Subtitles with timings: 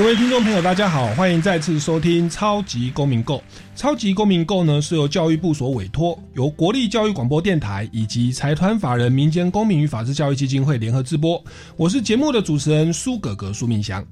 [0.00, 3.36] 各位听众朋友，大家好，欢迎再次收听《超级公民购》。
[3.76, 11.44] 超级公民购呢是由教育部所委托，由国立教育广播电台以及财团法人民间公民与法治教育基金会联合直播。
[11.76, 14.02] 我是节目的主持人苏格格苏明祥。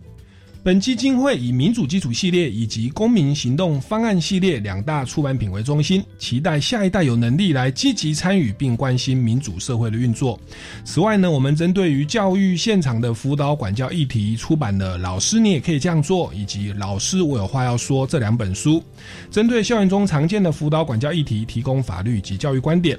[0.65, 10.39] 本基金会以民主基础系列以及公民行动方案系列两大出版品为中心，期待下一代有能力来积极参与并关心民主社会的运作。
[10.85, 18.83] 此外呢，我们针对于教育现场的辅导管教议题，出版了《老师你也可以这样做》以及《老师我有话要说》这两本书，
[19.31, 22.99] 针对校园中常见的辅导管教议题，提供法律及教育观点。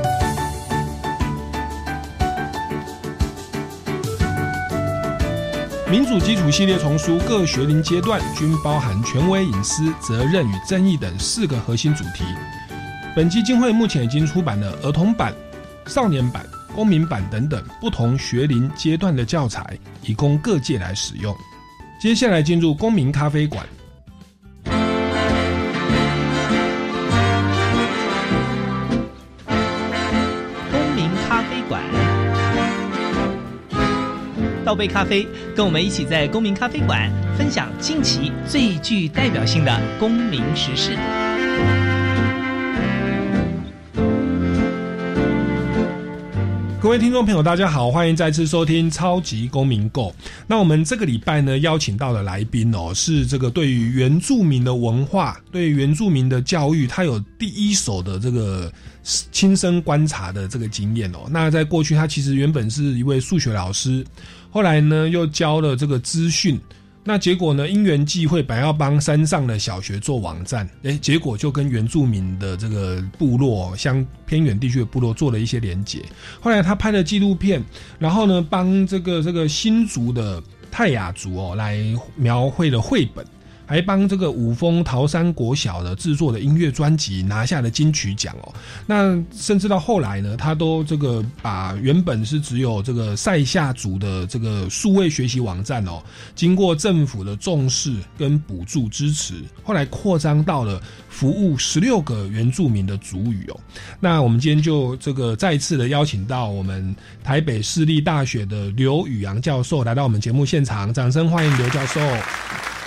[5.91, 12.23] 民主基础系列丛书各学龄阶段均包含权威、隐私、责任与正义等四个核心主题。
[13.13, 15.33] 本基金会目前已经出版了儿童版、
[15.87, 21.35] 少年版、公民版等等不同学龄阶段的教材，以供各界来使用。
[22.01, 23.65] 接下来进入公民咖啡馆。
[34.63, 40.95] 倒杯咖啡，跟我们一起在公民咖啡馆分享近期最具代表性的公民时事。
[46.79, 50.09] 各位听众朋友，大家好，欢迎再次收听《超级公民购》。
[50.47, 58.71] 那我们这个礼拜呢，邀请到的来宾哦，是这个对于原住民的文化、对原住民的教育，他有第一手的这个
[59.03, 61.19] 亲身观察的这个经验哦。
[61.29, 64.03] 那在过去，他其实原本是一位数学老师，
[64.51, 66.59] 后来呢又教了这个资讯。
[67.03, 67.67] 那结果呢？
[67.67, 75.99] 因缘际会，本来要帮山上的小学做网站，诶，结果就跟原住民的这个部落、像偏远地区的部落做了一些连接。
[76.39, 77.59] 后来他拍了纪录片，
[77.97, 81.83] 然后呢，帮这个这个新族的泰雅族哦来
[82.15, 83.25] 描绘了绘本。
[83.71, 88.53] 还帮这个五峰桃山国小的制作的音乐专辑拿下了金曲奖哦。
[88.85, 96.03] 那甚至到后来呢，他都这个把原本是只有这个塞夏族的这个数位学习网站哦，
[96.35, 103.57] 经过政府的重视跟补助支持，后来扩张到了服务十六个原住民的族语哦。
[104.01, 106.93] 那我们今天就这个再次的邀请到我们
[107.23, 112.01] 台北市立大学的刘宇阳教授来到我们节目现场，掌声欢迎刘教授。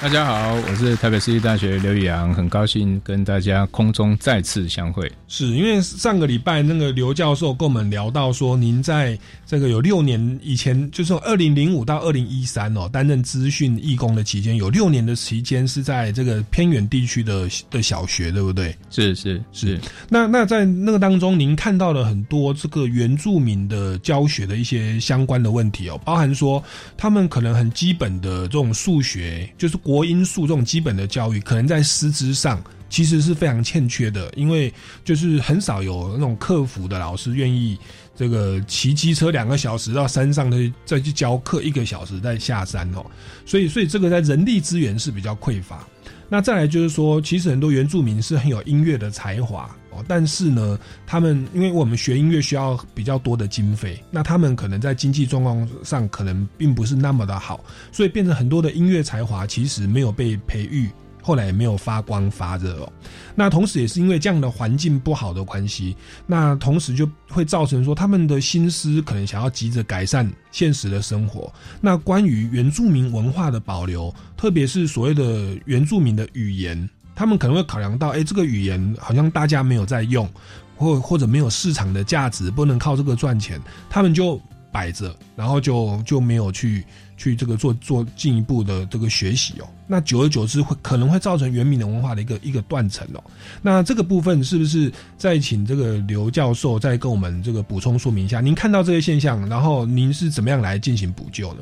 [0.02, 5.10] 大家好，我是台北市立大学刘宇阳，很高兴跟大家空中再次相会。
[5.28, 18.76] 是因为上个礼拜那个刘教授跟我们聊到说，您在这个有六年以前，就是从二零零五到二零一三哦，担任资讯义工的期间，有六年的期间是在这个偏远地区的的小学，对不对？
[18.90, 19.80] 是是是。
[20.10, 26.62] 那那在那个当中，您看到了很多这个原住民的教学的一些相关的问题哦，包含说
[26.96, 32.60] 他们可能很基本的这种数学，就是国因素这种基本的教育，可能在师资上。
[32.90, 34.72] 其实是非常欠缺的，因为
[35.04, 37.76] 就是很少有那种客服的老师愿意
[38.14, 43.04] 这个骑机车两个小时到山上的再去教课一个小时再下山哦，
[43.44, 45.84] 所以所以这个在人力资源是比较匮乏。
[46.28, 49.68] 那再来就是说，其实很多原住民是很有音乐的才华
[50.08, 60.88] 但是呢，他们因为我们学音乐需要比较多的经费，那他们可能在经济状况上可能并不是那么的好，所以变成很多的音乐才华其实没有被培育。
[61.26, 62.92] 后来也没有发光发热哦，
[63.34, 71.50] 那同时也是因为这样的环境不好的关系，那同时就会造成说他们的心思可能想要急着改善现实的生活。
[71.80, 80.28] 那关于原住民文化的保留，特别是所谓的原住民的语言，他们可能会考量到，哎，这个语言好像大家没有在用，
[80.76, 84.40] 或或者没有市场的价值，不能靠这个赚钱，他们就
[84.72, 86.84] 摆着，然后就就没有去
[87.16, 89.66] 去这个做做进一步的这个学习哦。
[89.86, 93.22] 那久而久之会可能会造成原民的文化的一个一个断层哦。
[93.62, 98.40] 那这个部分是不是再请这个刘教授再跟我们这个补充说明一下？
[98.40, 101.60] 您看到这些现象，然后您是怎么样来进行补救呢？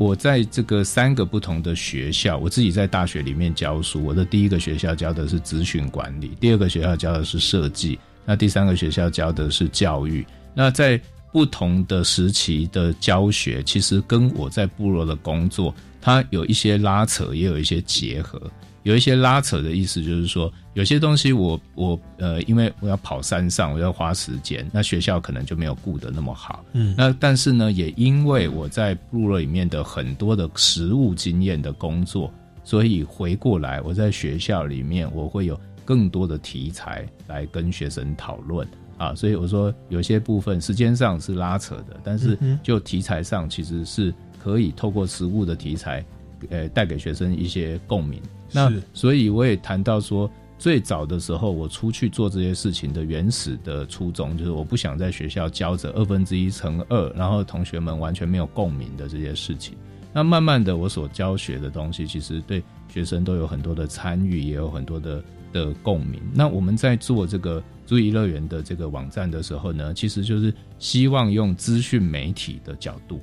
[0.00, 4.02] 我在这个三个不同的学校，我自己在大学里面教书。
[4.02, 10.26] 我的第一个学校教的是咨询管理，第二个学校教的是设计，那第三个学校教的是教育。
[10.54, 10.98] 那在
[11.30, 18.40] 不同的时期的教学，其实跟我在部落的工作，它有一些拉扯，也有一些结合。
[18.82, 26.64] 有一些拉扯的意思，就是说有些东西我我呃，因为我要跑山上，我要花时间，那学校可能就没有顾得那么好。
[26.72, 32.32] 嗯，那但是呢，也因为我在部落里面的很多的实务经验的工作，
[32.64, 38.66] 所以回过来我在学校里面，我会有更多的题材来跟学生讨论
[38.96, 39.14] 啊。
[39.14, 46.02] 所以我说有些部分时间上是拉扯的，但是就题材上其实是可以透过实物的题材，
[46.48, 48.22] 呃，带给学生一些共鸣。
[48.52, 59.76] 那所以我也谈到说，最早的时候我出去做这些事情的原始的初衷，就是我不想在学校教着二分之一乘二，然后同学们完全没有共鸣的这些事情。
[60.12, 66.20] 那慢慢的，我所教学的东西，其实对学生都有很多的参与，也有很多的的共鸣。
[66.34, 73.20] 那我们在做这个注意乐园的这个网站的时候呢，其实就是希望用资讯媒体的角度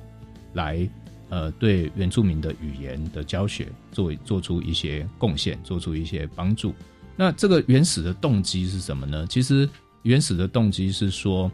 [0.54, 0.88] 来。
[1.30, 6.74] 呃，对原住民的语言的教学，做做出一些贡献，做出一些帮助。
[7.16, 9.26] 那这个原始的动机是什么呢？
[9.28, 9.68] 其实
[10.02, 11.50] 原始的动机是说，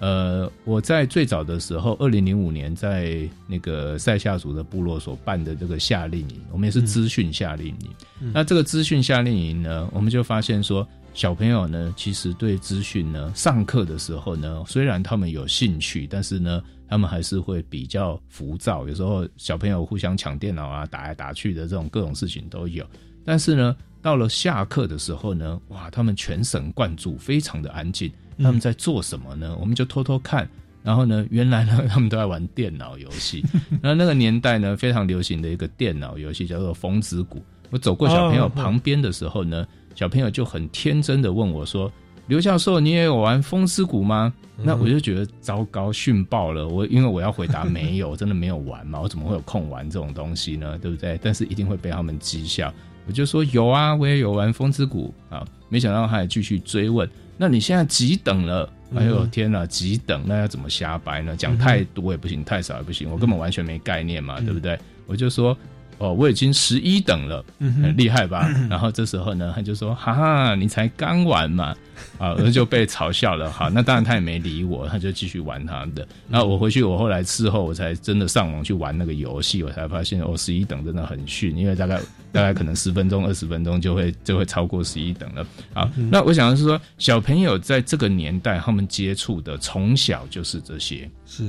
[0.00, 8.30] 呃，我在最早的时候，二零零五年在那个塞夏族的部落所办的这个夏令营，我们也是资讯夏令营。
[8.32, 16.62] 那这个资讯夏令营呢，我们就发现说，小朋友呢，其实对资讯呢，上课的时候呢，虽然他们有兴趣，但是呢。
[16.86, 22.86] 他们还是会比较浮躁，有时候小朋友互相抢电脑啊，打来打去的这种各种事情都有。
[23.24, 28.12] 但是呢，到了下课的时候呢，哇，他们全神贯注，非常的安静。
[28.38, 29.56] 他们在做什么呢？
[29.58, 30.48] 我们就偷偷看。
[30.84, 33.42] 然后呢，原来呢， 他们都在玩电脑游戏。
[33.82, 37.38] 那那个年代呢，非常流行的一个电脑游戏叫做《风之谷》。
[37.70, 41.90] 我走过小朋友旁边的时候呢，小朋友就很天真的问我说。
[42.26, 44.32] 刘教授，你也有玩风之谷吗？
[44.56, 46.66] 那我就觉得糟糕，训爆了。
[46.66, 50.78] 我因为我要回答没有， 真的没有玩嘛，我怎么会有空玩这种东西呢？
[50.78, 51.20] 对不对？
[51.22, 52.72] 但是一定会被他们讥笑。
[53.06, 55.46] 我就说有啊，我也有玩风之谷啊。
[55.68, 57.06] 没想到他还继续追问。
[57.36, 58.72] 那你现在几等了？
[58.94, 60.22] 哎呦天哪，几等？
[60.24, 61.36] 那要怎么瞎掰呢？
[61.36, 64.78] 讲太多也不行，太少也不行，我根本完全没概念嘛，对不对？
[65.06, 65.54] 我就说。
[65.98, 68.48] 哦，我已经十一等了，很厉害吧？
[68.68, 71.74] 然后这时候呢，他就说：“哈哈，你才刚玩嘛！”
[72.18, 73.50] 啊，我就被嘲笑了。
[73.50, 76.06] 好，那当然他也没理我，他就继续玩他的。
[76.28, 82.00] 然后我回去，我后来事后我才真的上网去玩那个游戏，我才发现哦，十一等真的很逊，因为大概
[82.32, 85.46] 大概可能十分钟、二十分钟就会就会超过十一等了。
[85.72, 91.44] 好，那我想的是说，小朋友在这个年代，他们接触的从小就是这些，是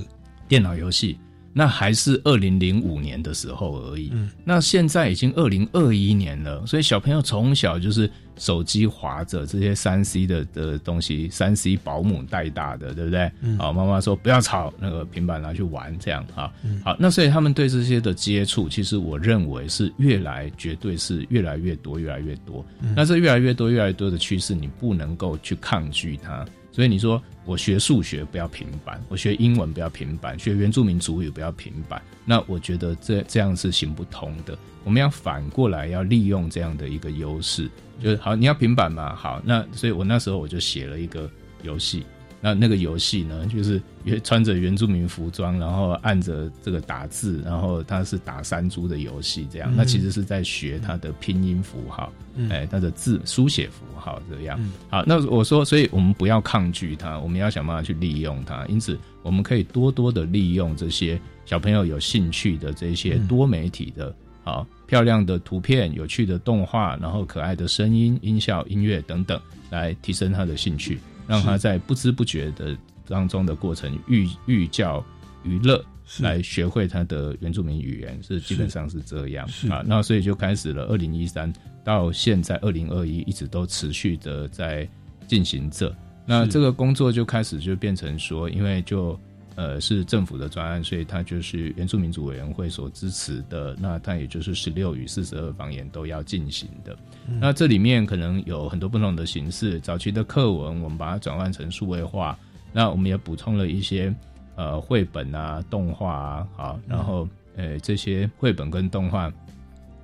[0.48, 1.18] 电脑游戏。
[1.58, 4.10] 那还是二零零五年的时候而已。
[4.12, 13.32] 嗯，那现在已经二零二一年了，所以小朋友从小就是手机划着这些三 C 的的东西，三 C 保姆带大的，对不对？
[13.40, 16.52] 嗯，好，妈妈说不要吵，那个平板拿去玩，这样哈。
[16.84, 22.66] 好，那所以他们对这些的接触，其实我认为是越来绝对是越来越多，越来越多。
[22.94, 26.46] 那这越来越多、越来越多的趋势，你不能够去抗拒它。
[26.74, 34.58] 所以你说我学数学不要平板，我学英文不要平板，学原住民族语不要平板，那我觉得这这样是行不通的。
[34.84, 37.70] 我们要反过来要利用这样的一个优势，
[38.02, 41.30] 就是好，你要平板嘛，好，那所以我那时候我就写了一个
[41.62, 42.04] 游戏。
[42.42, 49.74] 那那个游戏呢，就是原穿着原住民服装，然后按着这个打字，然后它是打山猪的游戏，这样。
[49.76, 52.14] 那其实是在学它的拼音符号，
[52.50, 54.60] 哎，它的字书写符号这样。
[54.90, 58.64] 好，那我说，所以我们不要抗拒它，我们要想办法去利用它。
[58.68, 64.14] 因此，我们可以多多的利用这些小朋友有兴趣的这些多媒体的，
[64.44, 71.00] 好漂亮的图片、有趣的动画，然后可爱的声音、音效、音乐等等，来提升他的兴趣。
[71.28, 72.78] 让他在不知不觉的
[73.08, 75.04] 当中的过程寓寓教
[75.44, 75.84] 于乐，
[76.20, 79.84] 来学会他的原住民语言，是基本上是这样啊。
[79.86, 81.52] 那所以就开始了，二零一三
[81.84, 84.88] 到现在二零二一，一直都持续的在
[85.28, 85.96] 进行着。
[86.26, 89.20] 那这个工作就开始就变成说，因为就。
[89.56, 93.74] 呃，是政府的专案，所以它就是原住民族委员会所支持的。
[93.80, 96.94] 那它也就是十六与四十二方言都要进行的。
[97.40, 99.80] 那这里面可能有很多不同的形式。
[99.80, 102.38] 早期的课文，我们把它转换成数位化。
[102.74, 104.14] 那我们也补充了一些
[104.56, 109.32] 呃绘本啊、动画啊，好，然后呃这些绘本跟动画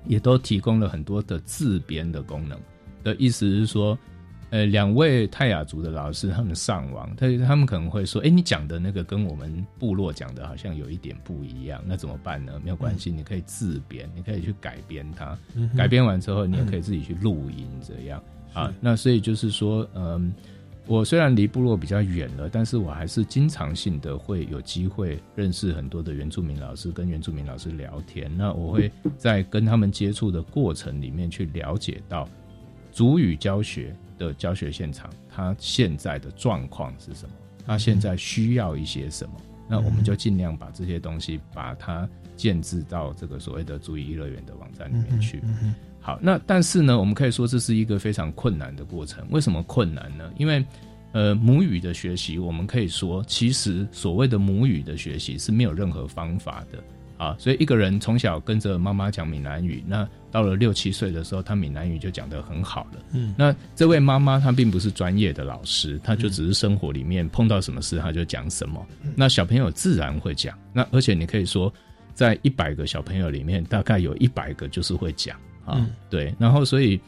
[0.06, 2.58] 也都提供了很多的自编的功能。
[3.04, 3.98] 的意思是说。
[4.52, 12.60] 呃，两位泰雅族的老师，他们上网，他他们可能会说，哎，你讲的那个跟我们部落讲的好像有一点不一样，那怎么办呢？
[12.62, 15.38] 没有关系，你可以自编，你可以去改编它，
[15.74, 18.70] 改编完之后，你也可以自己去录音，这样啊。
[18.78, 20.30] 那所以就是说，嗯，
[20.86, 28.30] 我虽然离部落比较远了，但是我还是经常性的会有机会认识很多的原住民老师，跟原住民老师聊天。
[28.36, 32.28] 那我会在跟他们接触的过程里面去了解到
[32.92, 33.96] 主语教学。
[34.18, 37.34] 的教学现场，他现在的状况是什么？
[37.66, 39.32] 他现在需要一些什么？
[39.68, 45.42] 那我们就尽量把这些东西把它建置到这个所谓的注意乐园的网站里面去。
[46.00, 49.26] 好，那但是呢，我们可以说这是一个非常困难的过程。
[49.30, 50.30] 为什么困难呢？
[50.38, 50.64] 因为
[51.10, 56.78] 呃，母语的学习，我们可以说，其实所谓的母语的学习是没有任何方法的。
[57.22, 62.98] 啊，所以一个人从小跟着妈妈讲闽南语，那到了六七岁的时候，他闽南语就讲得很好了。
[63.12, 68.84] 嗯，那这位妈妈她并不是专业的老师，她就只是生活里面碰到什么事，她就讲什么。
[69.14, 70.58] 那小朋友自然会讲。
[70.72, 71.72] 那而且你可以说，
[72.12, 75.86] 在一百个小朋友里面，大概有一百个就是会讲啊。
[76.10, 77.00] 对，然后所以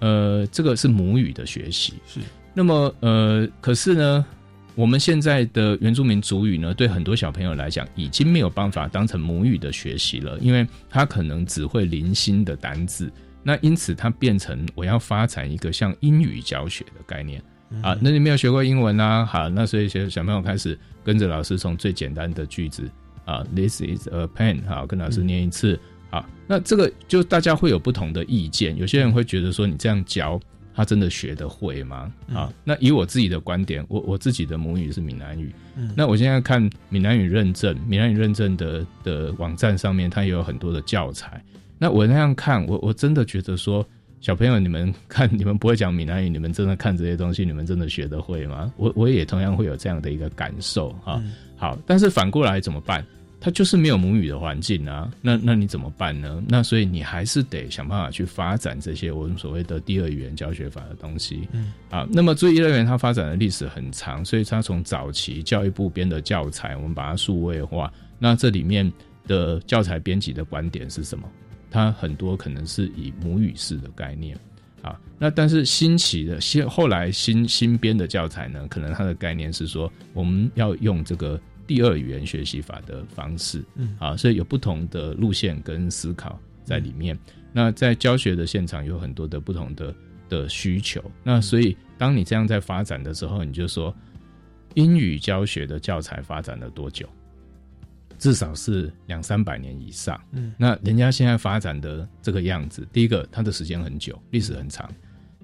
[0.00, 1.94] 呃，这个是母语的学习。
[2.06, 2.20] 是，
[2.52, 4.26] 那么呃，可是呢？
[4.74, 13.12] 我们现在的原住民族语呢，对很多小朋友来讲，已经没有办法当成母语的学习了，因为他可能只会零星的单字，
[13.42, 17.42] 那因此它变成我要发展一个像英语教学的概念
[17.82, 17.96] 啊。
[18.00, 19.26] 那你没有学过英文啊？
[19.26, 22.90] 好，那所以小小朋友开始跟着老师从最简单的句子
[23.26, 25.78] 啊，This is a pen，好，跟老师念一次，
[26.10, 30.40] 好，那这个就大家会有不同的意见，有些人会觉得说你这样教。
[30.74, 32.12] 他真的学得会吗？
[32.32, 35.54] 啊，那以我自己的观点，我我自己的母语是闽南语。
[35.96, 41.42] 那我现在看闽南语认证，闽南语认证的的网站上面，它也有很多的教材。
[41.78, 43.86] 那我那样看，我我真的觉得说，
[44.20, 48.72] 小朋友你们看， 你们不会讲闽南语，你们真的看这些东西，你们真的学得会吗？
[48.76, 51.22] 我我也同样会有这样的一个感受啊。
[51.56, 53.04] 好，但是反过来怎么办？
[53.44, 56.40] 他就是没有母语的环境啊，那那你怎么办呢？
[56.46, 61.48] 那所以你还是得想办法去发展这些我们所谓的第二语言教学法的东西。
[61.50, 67.92] 嗯，啊，那么注意乐园它发展的历史很长，所以它从早期教育部编的教材，我们把它数位化。
[68.16, 68.90] 那这里面
[69.26, 71.28] 的教材编辑的观点是什么？
[71.68, 74.38] 它很多可能是以母语式的概念
[74.82, 74.96] 啊。
[75.18, 81.40] 那但是新起的新后来新新编的教材呢，可能它的概念是说我们要用这个。
[81.66, 87.18] 第二语言学习法的方式，嗯，啊，所以有不同的路线跟思考在里面。
[87.52, 89.94] 那在教学的现场有很多的不同的
[90.28, 91.02] 的需求。
[91.22, 93.94] 那所以当你这样在发展的时候，你就说
[94.74, 97.08] 英语教学的教材发展了多久？
[98.18, 100.18] 至少是两三百年以上。
[100.30, 104.88] 嗯，那人家现在发展的这个样子，第一个它的时间很久，历史很长；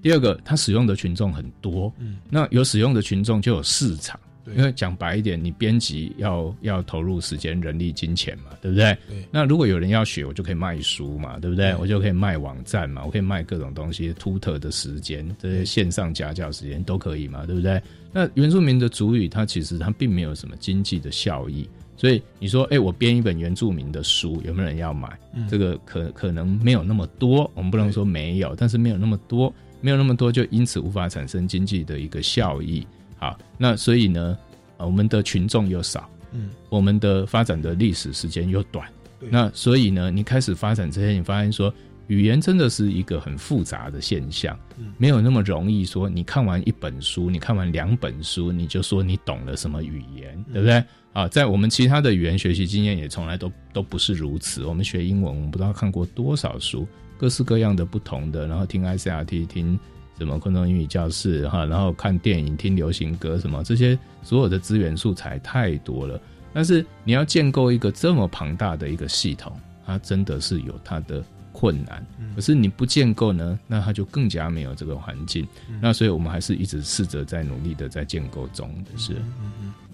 [0.01, 1.93] 第二个它使用的群众很多。
[1.99, 4.19] 嗯，那有使用的群众就有市场。
[4.55, 8.97] 因为讲白一点，你编辑要要投入时间、人力、金钱嘛，对不对？
[9.07, 9.23] 对。
[9.31, 11.75] 那如果有人要学，我就可以卖书嘛，对不对？
[11.75, 17.81] 我就可以卖网站嘛，我可以卖各种东西、突特的时间、这些线上家教时间都可以嘛，对不对？
[18.11, 25.09] 那原住民的主语，它其实它并没有什么经济的效益，所以你说，哎，我编一本原住民的书，有没有人要买？
[25.47, 32.85] 这个可可能没有那么多，我们不能说没有，但是没有那么多，没有那么多，就因此无法产生经济的一个效益。
[33.19, 34.37] 好，那所以呢，
[34.77, 38.87] 我们的群众又少，嗯，我们的发展的历史时间又短，
[39.29, 41.73] 那所以呢，你开始发展这些，你发现说，
[42.07, 50.81] 语言真的是一个很复杂的现象，嗯，没有那么容易说，你看完一本书，你看完两本书，你就说你懂了什么语言，对不对？
[51.11, 54.63] 啊，在我们其他的语言学习经验也从来都都不是如此。
[54.63, 59.77] 我们学英文，我们不知道看过多少书，各式各样的不同的，然后听 ICRT 听。
[60.19, 66.19] 什么昆虫英语教室哈，然后看电影、听流行歌，什么这些所有的资源素材太多了。
[66.53, 72.05] 但是你要建构一个这么庞大的一个系统，它真的是有它的困难。
[72.35, 75.47] 可是你不建构呢，那它就更加没有这个环境。
[75.81, 79.15] 那所以我们还是一直试着在努力的在建构中，是。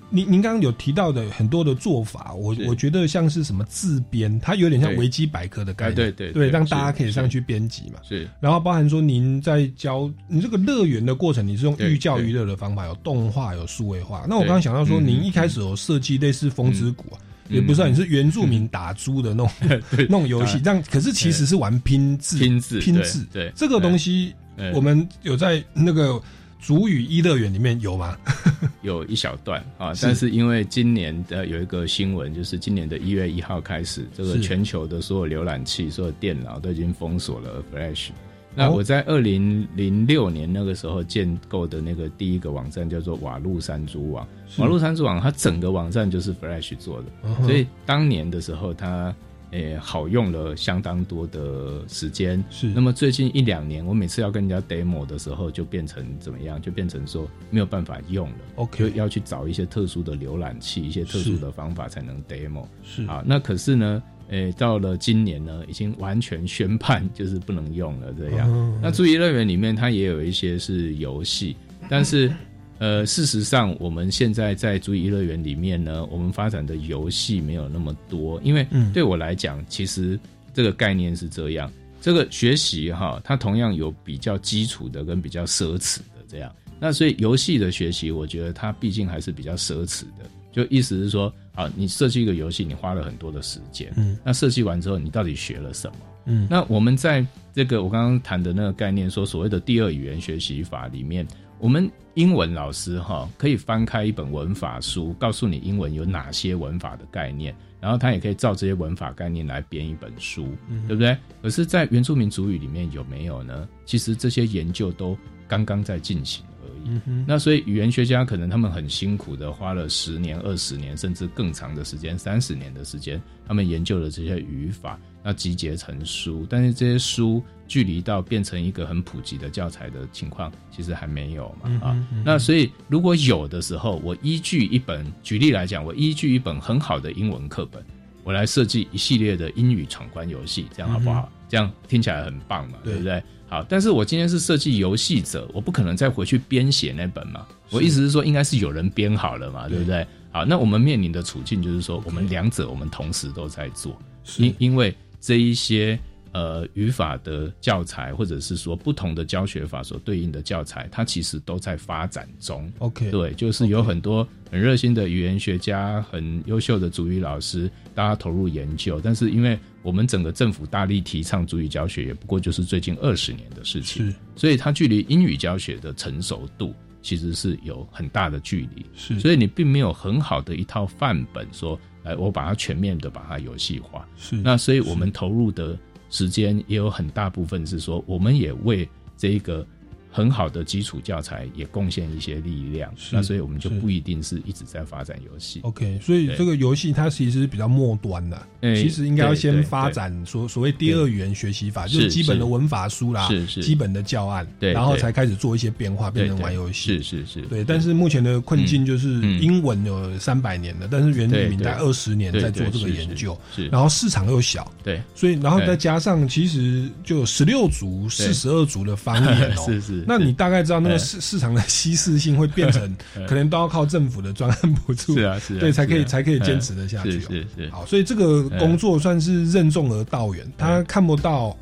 [0.10, 8.00] 您您刚刚有提到的很多的做法，我我觉得像是什么自编，它有点像维基百科的概念，对对对，让大家可以上去编辑嘛。
[8.04, 14.26] 是，然后包含说您在教你这个乐园的过程，你是用寓教于乐的方法，有动画，有数位化。
[14.30, 17.18] 那我刚刚想到说，您一开始有设计类似风之谷啊，
[17.50, 19.50] 也不是，你是原住民打猪的那种
[20.08, 23.26] 那种游戏，这样可是其实是玩拼字，拼字，拼字。
[23.34, 24.34] 对，这个东西
[24.74, 26.22] 我们有在那个。
[26.66, 28.18] 主语一乐园里面有吗？
[28.82, 38.10] 有一小段啊，但是因为今年的有一个新闻，就是今年的一月一号开始，这个全球的所有浏览器、所有电脑都已经封锁了 Flash。
[38.56, 49.14] 那我在二零零六年那个时候建构的那个第一个网站叫做瓦路山猪网，瓦路山猪网它整个网站就是 Flash 做的，所以当年的时候它
[49.52, 52.44] 诶好用了相当多的时间。
[52.50, 56.62] 是，那么最近一两年，我每次要跟人家 demo 的时候，就变成怎么样？
[56.62, 62.66] 就变成说没有办法用了，OK，就要去找一些特殊的浏览器，一些特殊的方法才能 demo。
[62.84, 64.04] 是啊，那可是呢？
[64.30, 68.12] 诶，到了今年呢，已经完全宣判就是不能用了。
[68.12, 71.56] 这样，那注意乐园里面它也有一些是游戏，
[71.88, 72.34] 但是
[72.78, 80.20] 呃，事实上我们现在在注意乐园里面呢，我们发展的游戏没有那么多，因为对我来讲，其实
[80.54, 86.54] 这个概念是这样，这个学习哈，它同样有比较基础的跟比较奢侈的这样。
[86.80, 90.26] 那所以游戏的学习，我觉得它毕竟还是比较奢侈的。
[90.52, 95.96] 就意思是说，啊，你设计一个游戏，你花了很多的时间，嗯，那设计完之后，你到底学了什么？
[96.26, 101.28] 嗯，那我们在这个我刚刚谈的那个概念，说所谓的第二语言学习法里面，
[101.58, 110.48] 我们英文老师哈可以翻开一本文法书，告诉你英文有哪些文法的概念，然后他也可以照这些文法概念来编一本书，
[110.88, 111.18] 对不对？
[111.42, 113.68] 可是，在原住民族语里面有没有呢？
[113.86, 116.46] 其实这些研究都刚刚在进行。
[116.86, 126.46] 嗯哼，那所以语言学家可能他们很辛苦的花了十年、二十年，甚至更长的时间，三十年的时间，他们研究了这些语法，那集结成书。
[126.50, 132.08] 但是这些书距离到变成一个很普及的教材的情况，其实还没有嘛啊。
[132.24, 137.84] 那所以如果有的时候，我依据一本，举例来讲，我依据一本很好的英文课本，
[138.24, 141.32] 我来设计一系列的英语闯关游戏，这样好不好？
[141.48, 143.22] 这样听起来很棒嘛，对不对？
[143.48, 147.46] 好，但是我今天是设计游戏者，我不可能再回去编写那本嘛。
[147.70, 150.06] 我意思是说，应该是有人编好了嘛，对不对？
[150.32, 153.98] 好，那我们面临的处境就是说，我们两者我们同时都在做，
[154.38, 156.00] 因因为这一些。
[156.36, 162.70] 呃，语法的教材，或者是说不同的教学法所对应的教材，它其实都在发展中。
[162.80, 169.00] OK，对，就是有很多很热心的语言学家，很优秀的主语老师，大家投入研究。
[169.02, 178.86] 但是，因为我们整个政府大力提倡主语教学，也不过就是最近二十年的事情，所以它距离英语教学的成熟度其实是有很大的距离。
[178.94, 184.06] 是，所以你并没有很好的一套范本，说，哎我把它全面的把它游戏化。
[184.18, 185.80] 是，那所以我们投入的。
[186.16, 189.68] 时间也有很大部分是说，我们也为这个。
[190.16, 195.60] 很好的基础教材也贡献一些力量，那所以我们就不一定是一直在发展游戏。
[195.64, 207.02] OK，所以这个游戏它其实是比较末端的，其实应该要先发展所所谓第二语言学习法，就是基本的文法书啦，是是基本的教案，对然后才开始做一些变化，变成玩游戏。
[207.02, 207.62] 是是是，对。
[207.62, 213.38] 但是目前的困境就是英文有三百年了，但是原住民在二十年在做这个研究，
[213.70, 220.05] 然后市场又小，对，所以然后再加上其实就十六族、四十二族的方言哦，是 是。
[220.06, 222.96] 那你大概知道那个市市场的稀释性会变成，
[223.28, 227.20] 可能都要靠政府的专案补助，是啊是，对，才可以才可以坚持的下去。
[227.20, 231.56] 是是好，所以这个工作算是任重而道远，他看不到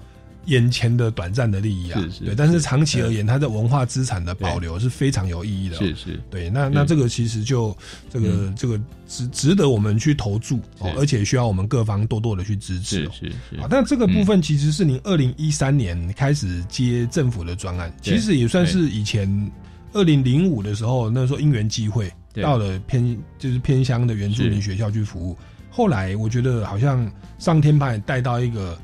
[0.46, 5.78] 眼前的短暂的利益啊，对，但是长期而言，它的文化资产的保留是非常有意义的。
[5.78, 7.76] 是是，对，那那这个其实就
[8.10, 8.78] 这个这个
[9.08, 13.06] 值值得我们去投注哦，而且需要我们各方多多的去支持。
[13.06, 19.52] 是是，好，但这个部分其实是您二零一三年开始接政府的专案，其实也算是以前
[19.94, 25.38] 二零零五的时候，那时候因缘机会到了偏就是偏乡的原住民学校去服务，
[25.70, 28.78] 后来我觉得好像上天把你带到一个。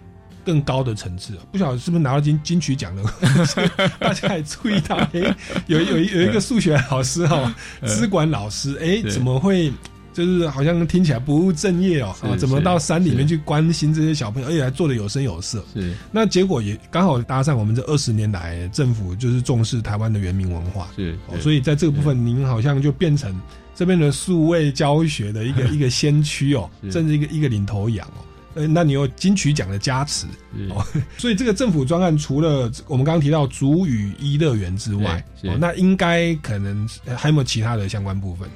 [0.45, 3.03] 更高的层次，不晓得是不是拿到金金曲奖了？
[3.99, 5.35] 大家也注意到，哎，
[5.67, 7.53] 有有有一个数学老师哈，
[7.85, 9.71] 资管老师，哎，怎么会
[10.11, 12.15] 就是好像听起来不务正业哦？
[12.21, 15.63] 啊，怎么到山里面去关心这些小朋友，而且还做的有声有色？
[15.73, 23.39] 是，那结果也刚好搭上我们这二十年来政府就是重视台湾的原民文化，是，所以在这个部分，您好像就变成
[23.75, 28.25] 这边的数位教学的一个 一个先驱哦，甚至一个一个领头羊哦。
[28.55, 30.25] 呃，那你有金曲奖的加持
[30.69, 30.85] 哦，
[31.17, 38.49] 所以这个政府专案除了我们刚刚提到主语一乐园之外，哦，那应该可能还有没有其他的相关部分？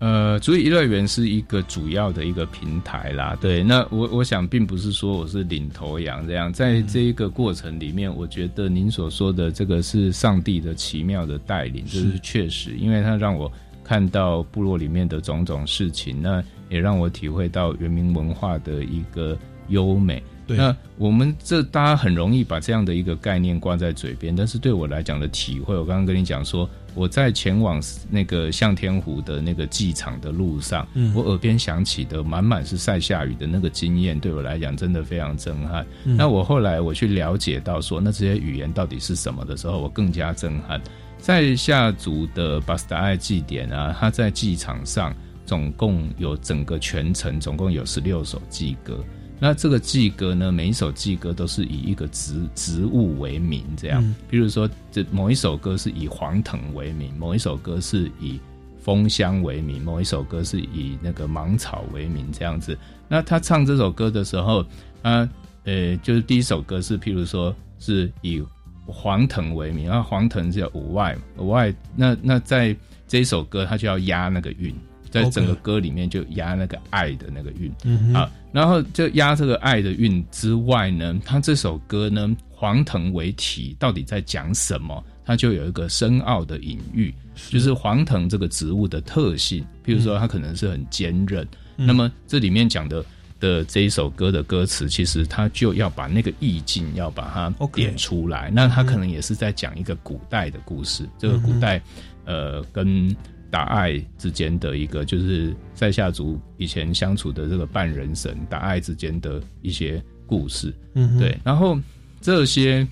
[0.00, 3.34] 呃，主语一乐园是一个主要的一个平台啦。
[3.40, 13.50] 对，那我我想并不是说我是领头羊这样，在这一个过程里面，我觉得您所说的这个是上帝的奇妙的带领，这是确实，因为他让我
[13.84, 16.42] 看到部落里面的种种事情，那。
[16.70, 20.20] 也让我体会到原民文化的一个优美。
[20.46, 35.86] 对那我们这大家很容易把这样的一个概念挂在嘴边，但是对我来讲的体会，我刚刚跟你讲说，我在前往那个向天湖的那个祭场的路上，嗯我耳边响起的满满是晒下雨的那个经验，对我来讲真的非常震撼。
[36.04, 40.80] 嗯那我后来我去了解到说，那这些语言到底是什么的时候，我更加震撼。
[41.24, 45.10] 在下族的巴斯达爱祭典啊，他在祭场上
[45.46, 49.02] 总共有整个全程总共有十六首祭歌。
[49.40, 58.38] 那这个祭歌呢，每一首祭歌都是以一个植植物为名，这样，嗯比如说这某一首歌是以黄藤为名，某一首歌是以
[58.82, 62.76] 枫香为名，某一首歌是以那个芒草为名，这样子。
[63.08, 64.62] 那他唱这首歌的时候，
[65.00, 65.26] 啊
[65.64, 68.44] 呃，就是第一首歌是譬如说是以
[68.86, 74.74] 黄藤为名，然后黄藤是叫五外嘛，五外那那在这一首歌，他就要押那个韵，
[75.10, 78.14] 在整个歌里面就押那个爱的那个韵。
[78.14, 85.02] 啊，然后就押这个爱的韵之外呢，它这首歌呢，黄藤为题，到底在讲什么？
[85.26, 87.14] 它就有一个深奥的隐喻，
[87.48, 91.46] 就是黄藤这个植物的特性，譬如说它可能是很坚韧。
[91.76, 93.04] 那么这里面讲的
[93.40, 98.50] 的这一首歌的歌词，其实他就要把那个意境要把它点出来。
[98.54, 101.80] 那他可能也是在讲一个古代的故事，这个古代
[102.24, 103.14] 呃跟
[103.50, 110.74] 达爱之间的一个，就是在下族以前相处的这个半人神达爱之间的一些故事。
[110.94, 111.78] 嗯对，然后
[112.20, 112.86] 这些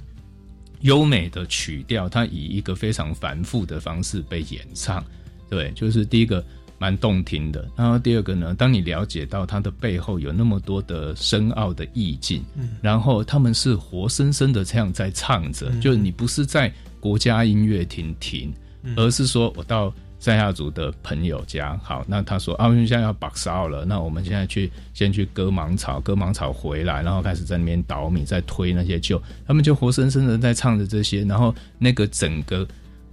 [0.82, 5.04] 优美的曲调，它以一个非常繁复的方式被演唱。
[5.48, 6.44] 对，就是第一个
[6.82, 12.70] 蛮动听的，然后第二个呢，当你了解到它的背后有那么多的深奥的意境，嗯。
[12.82, 18.52] 然后他们是活生生的这样在唱着，就是你不是在国家音乐厅听，
[18.96, 19.94] 而是说我到。
[20.22, 32.64] 塞夏族的朋友家，好，那他说啊，我们现在要把烧了，那我们现在去先去割芒草，割芒草回来，然后开始在那边捣米，在推那些旧，他们就活生生的在唱着这些，然后那个整个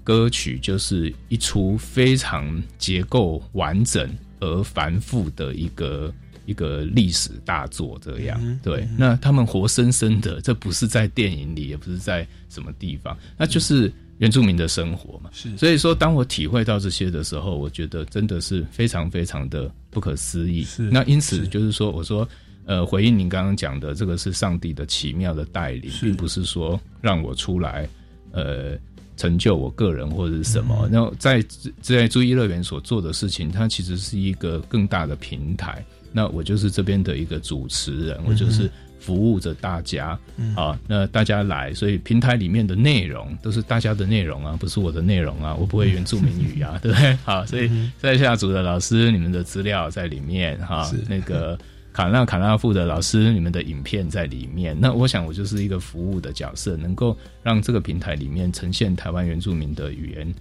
[0.04, 4.10] 歌曲就是一出非常结构完整
[4.40, 6.14] 而繁复的一个
[6.46, 8.88] 一个历史大作，这样、对。
[8.98, 15.30] 那他们活生生的，这不是在电影里，也不是在什么地方，那就是原住民的生活嘛。
[15.34, 20.64] 是所以说，当我体会到这些的时候，我觉得真的是非常非常的不可思议。
[20.64, 22.28] 是那因此就是说，我说。
[22.66, 27.90] 呃，回应您刚刚讲的，这个是上帝的奇妙的带领，并不是说让我出来，
[28.30, 28.78] 呃，
[29.20, 30.88] 成就我个人或者是什么。
[30.90, 31.44] 然后在
[31.82, 35.84] 在注意乐园所做的事情，它其实是一个更大的平台。
[36.14, 40.18] 那我就是这边的一个主持人，我就是服务着大家
[40.56, 40.80] 啊。
[40.88, 47.14] 那大家来，所以平台里面的内容都是大家的内容啊，不是我的内容啊，我不会原住民语啊， 对不对？
[47.26, 51.60] 好，所以在下组的老师，你们的资料在里面哈是，那个。
[52.00, 54.74] 卡纳卡纳富的老师，你们的影片在里面。
[54.80, 60.34] 那我想，我就是一个服务的角色，能够让这个平台里面呈现台湾原住民的语言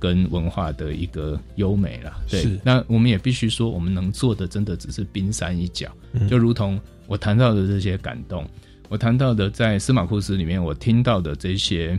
[0.00, 2.16] 跟文化的一个优美啦。
[2.28, 5.88] 对，那我们也必须说，我们能做的真的只是冰山一角。
[6.28, 8.44] 就如同我谈到的这些感动，
[8.88, 11.96] 我谈到的在司马库斯里面，我听到的这些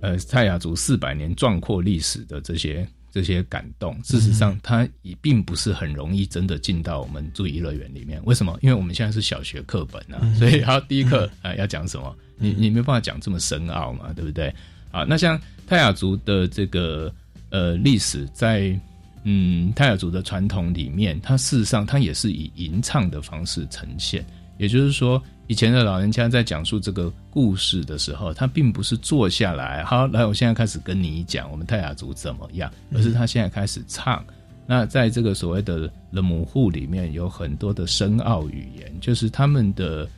[0.00, 8.20] 呃泰雅族四百年壮阔历史的这些这些感动，事实上它也并不是很容易真的进到我们注意乐园里面。
[8.24, 8.58] 为什么？
[8.62, 12.16] 因为我们现在是小学课本啊，所以它第一课 啊、呃要讲什么？
[12.36, 14.54] 你你没办法讲这么深奥嘛，对不对？
[14.90, 17.12] 啊，那像泰雅族的这个
[17.50, 18.78] 呃历史在。
[19.22, 24.24] 嗯，泰雅族的传统里面，它事实上它也是以吟唱的方式呈现。
[24.56, 34.24] 也就是说，以前的老人家在讲述这个故事的时候，他并不是坐下来，好，来，我现在开始跟你讲我们泰雅族怎么样，而是他现在开始唱。
[34.64, 40.08] 那在这个所谓的了母户里面，有很多的深奥语言，就是他们的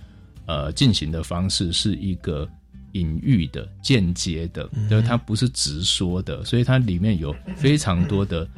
[0.45, 2.47] 呃进行的方式是一个
[2.93, 8.49] 隐喻的、间接的，就是它不是直说的，所以它里面有非常多的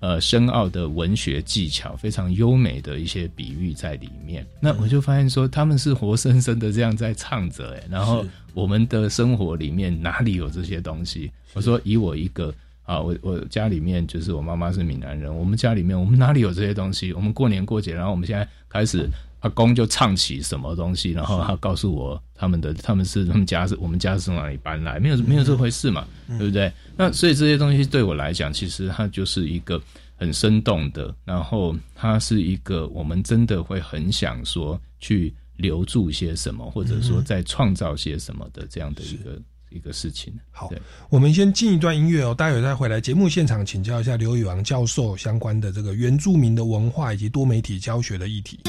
[0.00, 4.46] 呃深奥的文学技巧，非常优美的一些比喻在里面。
[4.60, 8.24] 那我就发现说，他们是活生生的这样在唱着，哎，然后
[8.54, 11.30] 我们的生活里面哪里有这些东西？
[11.54, 12.54] 我说以我一个。
[12.84, 17.12] 啊，我我家里面就是我妈妈是闽南人，我们家里面我们哪里有这些东西？
[17.12, 19.08] 我们过年过节，然后我们现在开始，
[19.42, 26.72] 阿公就唱起什么东西，然后他告诉我他们的他们是他们家是我们家是从哪里搬来，没有没有这回事嘛，对不对？
[26.96, 29.80] 那所以这些东西对我来讲，其实它就是一个
[30.16, 39.40] 很生动的，然后它是一个我们真的会很想说去留住些什么，或者说再创造些什么的这样的一个。
[39.74, 40.30] 一个事情。
[40.50, 40.70] 好，
[41.08, 48.60] 我们先进一段音乐哦，待会再回来节目现场请教一下刘宇昂教授相关的这个原住民的文化以及多媒体教学的议题。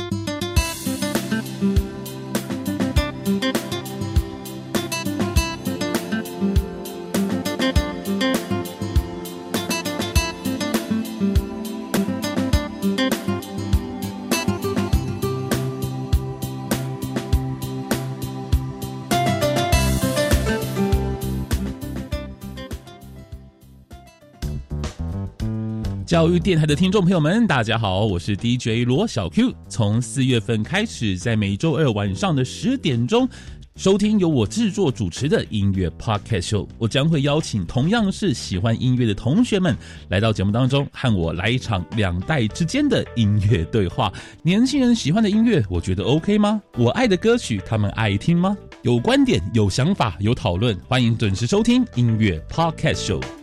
[26.14, 29.52] 教育电台的听众朋友们，大家好，我是 DJ 罗小 Q。
[29.68, 33.28] 从四月份开始，在每周二晚上的十点钟，
[33.78, 36.68] 收听由我制作主持的音乐 Podcast Show。
[36.78, 39.76] 我将会邀请同样是喜欢音乐的同学们
[40.10, 44.14] 来到节目当中，和我来一场两代之间的音乐对话。
[44.44, 46.62] 年轻人喜欢的音乐，我觉得 OK 吗？
[46.78, 48.56] 我爱的歌曲，他们爱听吗？
[48.84, 53.43] 有观点、有想法、有讨论，欢迎准时收听音乐 Podcast Show。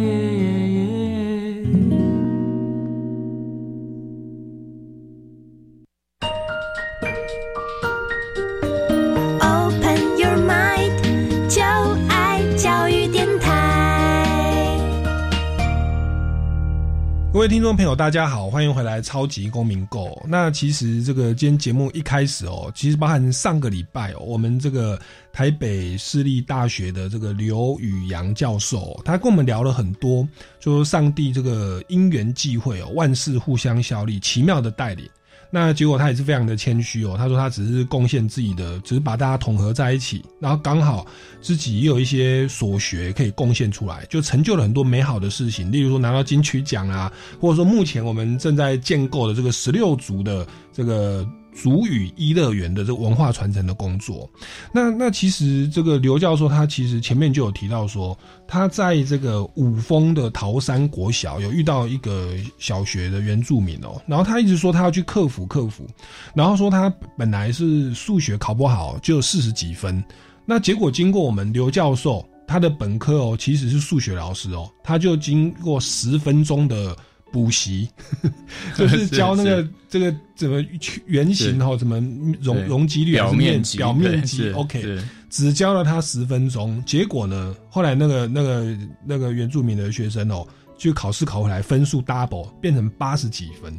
[17.41, 20.09] 各位听众朋友，大家好，欢迎回来《超级公民购》。
[20.27, 25.01] 那其实这个今天节目一开始哦，其实包含上个礼拜哦，我们这个
[25.33, 30.27] 台北私立大学的这个刘宇阳教授，他跟我们聊了很多，
[30.59, 35.09] 就上帝这个因缘际会哦，万事互相效力，奇妙的带领。
[35.51, 41.05] 那结果他也是非常的谦虚哦，他说他只是贡献自己的，只是把大家统合在一起，然后刚好
[41.41, 51.27] 自己也有一些所学可以贡献出来，就成就了很多美好的事情，例如说拿到金曲奖啊，或者说目前我们正在建构的这个十六族的这个。
[51.53, 54.29] 主语一乐园的这个文化传承的工作，
[54.73, 65.85] 那那其实这个刘教授他其实前面就有提到说，他在这个五峰的桃山国小有遇到一个小学的原住民哦，然后他一直说他要去克服克服，
[66.33, 70.03] 然后说他本来是数学考不好，就四十几分，
[70.45, 76.95] 那结果经过我们刘教授他的本科哦其实是数学老师哦，他就经过十分钟的。
[77.31, 77.89] 补习。
[78.75, 80.63] 就是教那个这个怎么
[81.05, 81.97] 圆形哈，怎么
[82.41, 90.45] 容容积率表面积表面积 OK，只教了他十分钟，结果呢，后来那个那个那个原住民的学生哦，
[90.77, 93.73] 就考试考回来分数 double 变成八十几分。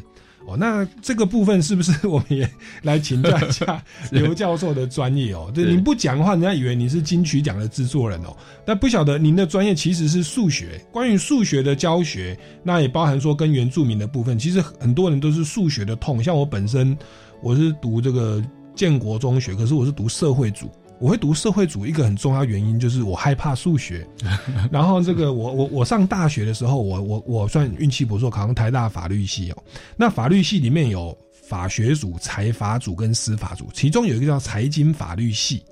[0.46, 2.50] 哦，那这个部分是不是 我们也
[2.82, 5.50] 来请教一下 刘教授的专业哦？
[5.54, 8.36] 对，您不讲的话，人家以为你是金曲奖的制作人哦。
[8.64, 14.38] 但不晓得您的专业其实是数学，关于数学的教学，那也包含说跟原住民的部分。
[14.38, 16.96] 其实很多人都是数学的痛，像我本身，
[17.42, 18.42] 我是读这个
[18.74, 20.70] 建国中学，可是我是读社会组。
[21.02, 24.06] 我会读社会主义，一个很重要原因就是我害怕数学。
[24.70, 29.62] 然后这个我我我上大学的时候，我我我算运气不错，考上台大法律系哦。
[29.96, 35.64] 那法律系里面有法学组、财法组跟司法组，其中有一个叫财经法律系。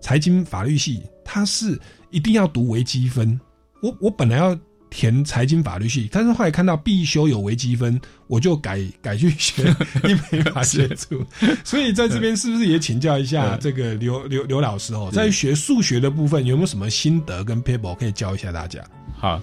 [0.00, 1.78] 财经法律系它是
[2.10, 3.38] 一定要读微积分。
[3.82, 4.58] 我我本来要。
[4.90, 9.64] 填财经法律系，但是后来看到必修有微积分，我就改 改去学
[10.04, 11.24] 英美法学组。
[11.64, 18.82] 所以在这边是不是也请教一下这个刘刘刘老师哦，在学数学的部分有没有什么心得跟 paper 可以教一下大家？
[19.16, 19.40] 好。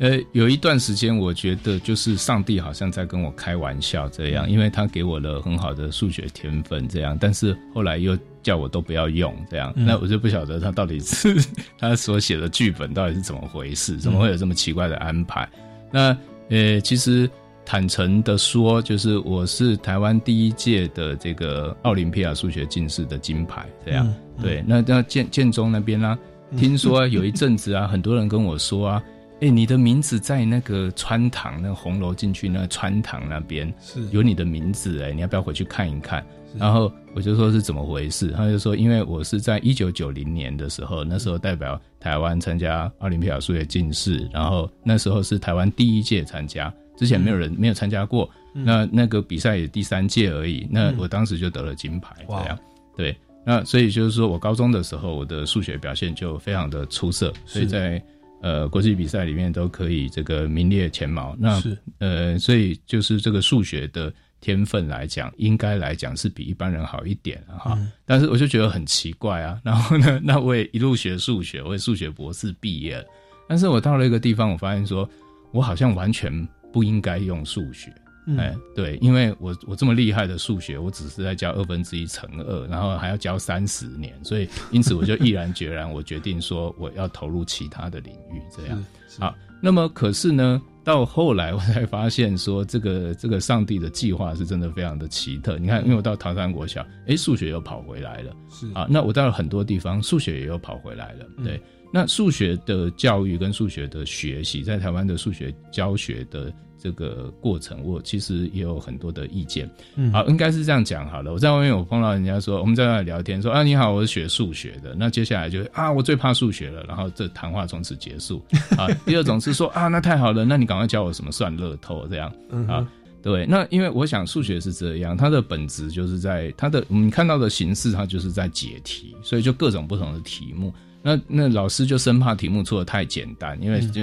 [0.00, 11.36] 呃，有一段时间，我觉得就是上帝好像在跟我开玩笑这样，因为他给我了很好的数学天分这样，但是后来又叫我都不要用这样，那我就不晓得他到底是
[11.78, 15.48] 他所写的剧本到底是怎么回事，怎么会有这么奇怪的安排？
[15.92, 16.16] 那
[16.50, 17.30] 呃，其实
[17.64, 26.18] 坦诚的说，就是我是台湾第一届的这个奥林匹亚数学竞赛的金牌这样，对，那那建建中那边呢，
[26.56, 29.02] 听说有一阵子啊，很多人跟我说啊。
[29.44, 34.02] 哎，你的名字在那个穿堂，那红楼进去那穿堂那边是。
[34.10, 36.24] 有你的名字，哎，你要不要回去看一看？
[36.56, 52.58] 然后我就说是怎么回事，他就说，因为我是在一九九零年的时候，那时候代表台湾参加奥林匹亚数学竞赛，然后那时候是台湾第一届参加，之前没有人没有参加过，那那个比赛也第三届而已，那我当时就得了金牌，这样。
[52.96, 53.14] 对。
[53.46, 58.02] 那所以就是说我高中的时候，我的数学表现就非常的出色，所以在
[58.44, 61.34] 呃国际比赛里面都可以这个名列前茅。
[61.38, 61.62] 那
[61.98, 67.78] 呃，所以就是这个数学的天分来讲，应该来讲是比一般人好一点哈。
[68.04, 69.58] 但是我就觉得很奇怪啊。
[69.64, 73.04] 然后呢，那我也一路学数学，我也数学博士毕业了。
[73.48, 75.08] 但是我到了一个地方，我发现说
[75.50, 77.90] 我好像完全不应该用数学。
[78.38, 88.82] 哎，对，因为我我这么厉害的数学，我只是在教二分之一乘二，然后还要教三十年，所以因此我就毅然决然，我决定说我要投入其他的领域，这样。
[89.18, 95.58] 好，那么可是呢，到后来我才发现说，这个这个上帝的计划是真的非常的奇特。
[95.58, 101.60] 你看，因为我到唐山国小，哎，数学又跑回来了，是啊，那我到了很多地方，数学也又跑回来了，对。
[101.92, 106.50] 那数学的教育跟数学的学习，在台湾的数学教学的。
[106.84, 109.68] 这个过程，我其实也有很多的意见。
[109.96, 111.32] 嗯，好，应该是这样讲好了。
[111.32, 114.94] 我在外面，我碰到人家说，我们在那里聊天，说啊，你好，我是学数学的。
[114.94, 116.84] 那接下来就啊，我最怕数学了。
[116.86, 118.44] 然后这谈话从此结束。
[118.76, 122.30] 啊，第二种是说啊，那太好了，那你赶快教我什么算乐透这样
[122.68, 122.86] 啊？
[123.22, 130.70] 对，那因为我想数学是这样，它的本质就是在它的我们看到的形式，它就是在解题，所以就各种不同的题目。
[131.00, 134.02] 那那老师就生怕题目出的太简单，因为就。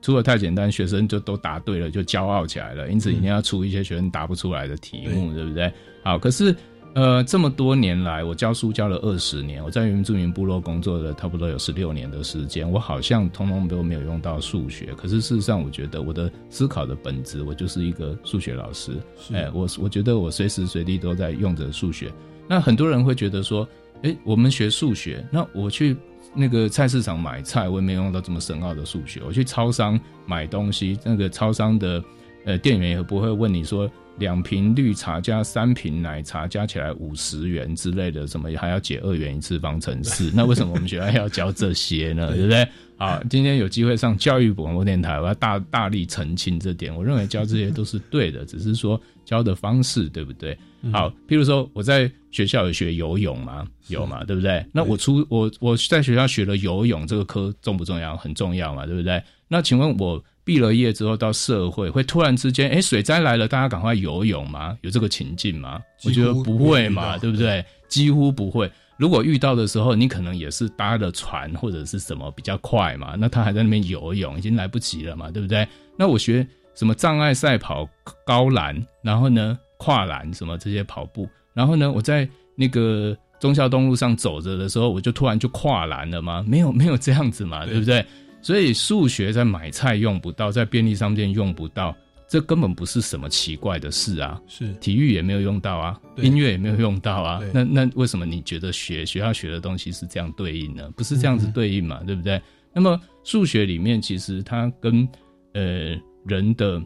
[0.00, 2.88] 出的太简单，学生就都答对了，就骄傲起来了。
[2.88, 5.70] 因此，一定要出一些学生答不出来的题目，对不对？
[6.02, 6.56] 好，可是，
[6.94, 14.94] 呃，这么多年来，我教书教了二十年，我在原住民部落工作了差不多有十六年的时间，我好像通通都没有用到数学。
[14.96, 18.92] 可是事实上，我觉得我的思考的本质，我就是一个数学老师。
[19.34, 22.10] 哎，我我觉得我随时随地都在用着数学。
[22.48, 23.68] 那很多人会觉得说，
[24.02, 25.94] 哎，我们学数学，那我去。
[26.36, 29.22] 那个菜市场买菜，我也没用到这么深奥的数学。
[29.26, 32.04] 我去超商买东西，那个超商的
[32.44, 40.30] 呃店员也不会问你说两瓶绿茶加三瓶奶茶加起来五十元之类的，什么还要解二元一次方程式？
[40.34, 42.32] 那为什么我们学校要教这些呢？
[42.34, 42.66] 对不对？
[42.98, 46.94] 好，今天有机会上教育广播电台，我要大大力澄清这点。
[46.94, 50.56] 我认为教这些都是对的，只是说教的方式对不对？
[50.90, 53.66] 好，譬如说我在学校有学游泳吗？
[53.88, 54.64] 有嘛，对不对？
[54.72, 58.16] 那我出我我在学校学了游泳这个科重不重要？
[58.16, 59.22] 很重要嘛，对不对？
[59.46, 64.78] 那请问我毕了业之后到社会会突然之间，哎，水灾来了，大家赶快游泳吗？
[64.82, 65.80] 有这个情境吗？
[66.04, 67.62] 我觉得不会嘛，对不对？
[67.88, 68.70] 几乎不会。
[68.96, 75.66] 如果遇到的时候，你可能也是搭的船或者是什么比较快嘛，那他还在那边游泳，已经来不及了嘛，对不对？
[75.98, 77.86] 那我学什么障碍赛跑、
[78.24, 79.58] 高栏，然后呢？
[79.78, 86.42] 跨栏什么这些跑步，然后呢，我在那个忠孝东路上走着的时候，我就突然就跨栏了吗？
[86.48, 88.02] 没有，没有这样子嘛，对不对？
[88.46, 91.92] 所以数学在买菜用不到，在便利商店用不到，
[92.28, 94.40] 这根本不是什么奇怪的事啊。
[94.46, 97.40] 是体育也没有用到啊，音乐也没有用到啊。
[97.52, 100.88] 那那为什么你觉得学学校学的东西是这样对应呢？
[100.94, 102.40] 不是这样子对应嘛，对不对？
[102.72, 105.08] 那么数学里面其实它跟
[105.52, 106.80] 呃人的。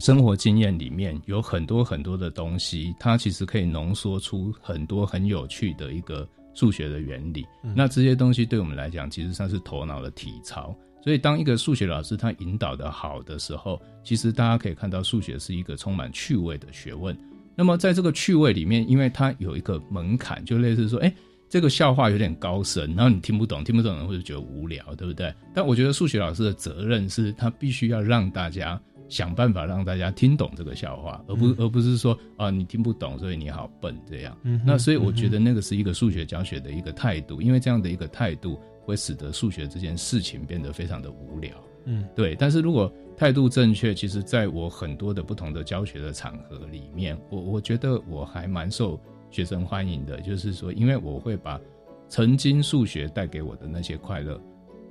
[0.00, 7.46] 生活经验里面有很多很多的东西，它其实可以浓缩出很多很有趣的一个数学的原理。
[7.74, 10.74] 那这些东西对我们来讲，其实上是头脑的体操。
[11.02, 17.16] 所以，当一个数学老师他引导的好的时候，其实大家可以看到，数学是一个充满趣味的学问。
[17.56, 21.12] 那么，在这个趣味里面，因为它有一个门槛，就类似说，哎，
[21.48, 25.34] 这个笑话有点高深，然后你听不懂，听不懂人会觉得无聊，对不对？
[25.52, 28.80] 但我觉得数学老师的责任是他必须要让大家。
[29.12, 34.34] 想办法让大家听懂这个笑话，而不而不是说啊你听不懂，所以你好笨这样。
[34.42, 41.52] 嗯那所以我觉得那个是一个数学教学的一个态度，因为这样的一个态度会使得数学这件事情变得非常的无聊。
[41.84, 42.34] 嗯，对。
[42.36, 48.98] 但是如果态度正确，其实在我很多的不同的教学的场合里面，我我觉得我还蛮受
[49.30, 51.60] 学生欢迎的，就是说，因为我会把
[52.08, 54.40] 曾经数学带给我的那些快乐。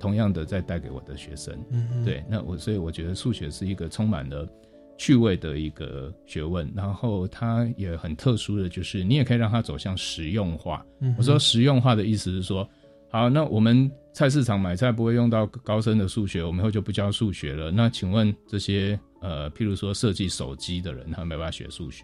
[0.02, 1.56] 同样的，在带给我的学生，
[2.04, 4.48] 对，那我所以我觉得数学是一个充满了
[4.98, 10.84] 趣味的一个学问，然后它也很特殊的就是，你也可以让它走向实用化。
[11.18, 12.68] 我说实用化的意思是说，
[13.10, 17.72] 好，那我们菜市场买菜不会用到高深的数学，我们以后就不教数学了。
[17.72, 22.04] 那请问这些呃，譬如说设计手机的人，他没办法学数学，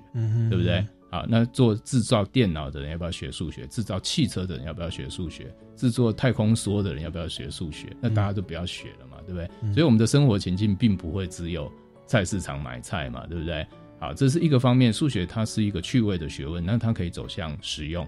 [0.49, 0.85] 对不对？
[1.09, 3.65] 好，那做制造电脑的人要不要学数学？
[3.67, 5.53] 制造汽车的人要不要学数学？
[5.75, 7.87] 制作太空梭的人要不要学数学？
[8.01, 9.73] 那大家都不要学了嘛，对不对？
[9.73, 11.71] 所以我们的生活情境并不会只有
[12.05, 13.65] 菜市场买菜嘛，对不对？
[13.99, 14.91] 好，这是一个方面。
[14.91, 18.05] 数学它是一个趣味的学问，那它可以走向实用，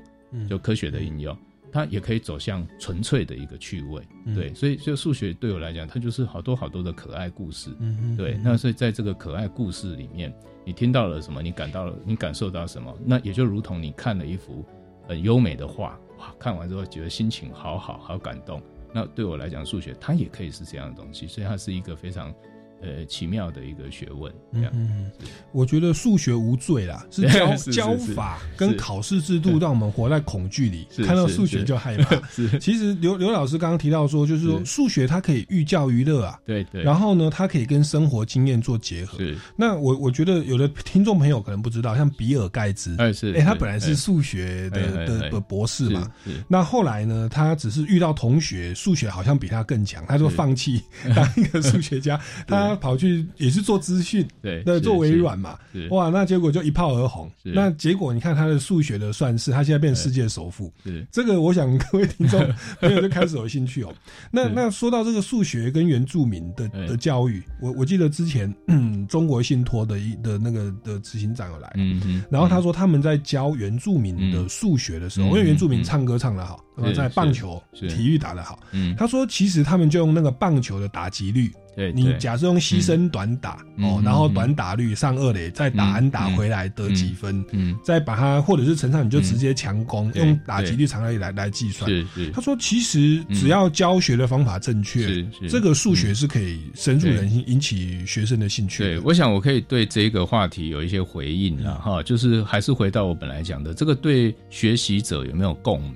[0.49, 1.35] 就科学的应用。
[1.71, 4.01] 它也可以走向纯粹的一个趣味，
[4.33, 7.71] 对，所以就数学对我来讲，它就是好多好多的可爱故事，
[8.17, 8.39] 对。
[8.43, 10.33] 那所以在这个可爱故事里面，
[10.65, 11.41] 你听到了什么？
[11.41, 11.95] 你感到了？
[12.05, 12.95] 你感受到什么？
[13.05, 14.65] 那也就如同你看了一幅
[15.07, 18.61] 很优美的画，哇，看完之后觉得心情好好，好感动。
[18.93, 22.33] 那对我来讲，数学它也可以是这样的东西，所以它是一个非常。
[22.81, 24.33] 呃，奇妙的一个学问。
[24.51, 25.11] 嗯，
[25.51, 32.15] 我觉得数学无罪啦， 是教教法跟考试制度让我们活在恐惧里，看到数学就害怕。
[32.59, 36.81] 其实刘刘老师刚刚提到说，就是说数学它可以寓教于乐啊，对对。
[36.81, 39.17] 然后呢，它可以跟生活经验做结合。
[39.55, 46.09] 那我我觉得有的听众朋友可能不知道，像比尔盖茨，哎是，哎他本来是数学的的的博士嘛，
[46.47, 50.81] 那后来呢，他只是遇到同学数学好像比他更强，他就放弃
[51.13, 52.68] 当一个数学家， 他。
[52.69, 55.57] 他跑去也是做资讯，对，那做微软嘛，
[55.89, 57.29] 哇，那结果就一炮而红。
[57.43, 60.71] 那结果你看他的数学的算式，他现在变世界首富。
[61.11, 62.39] 这个我想各位听众
[62.79, 63.93] 朋友就开始有兴趣哦。
[64.31, 68.53] 那那说到这个数学跟原住民的的教育，我我记得之前
[69.09, 76.63] 中国信托的一的那个的执行长有来，嗯然后他说他们在教原住民的数学的时候，因为原住民唱歌唱得好，
[76.95, 81.51] 在棒球体育打得好，嗯，他说其实他们就用那个棒球的打击率。
[81.93, 91.89] 你假设用牺牲短打哦，然后短打率上二垒，再打安打回来得几分，嗯，再把它或者是乘上，你就直接强攻，用打击率长二垒来来计算。
[91.89, 98.83] 是是，他说其实只要教学的方法正确，这个数学是可以深入人心，引起学生的兴趣。
[98.83, 105.93] 对，我想我可以对这个话题有一些回应了哈，就是还是回到我本来讲的，这个对学习者有没有共鸣？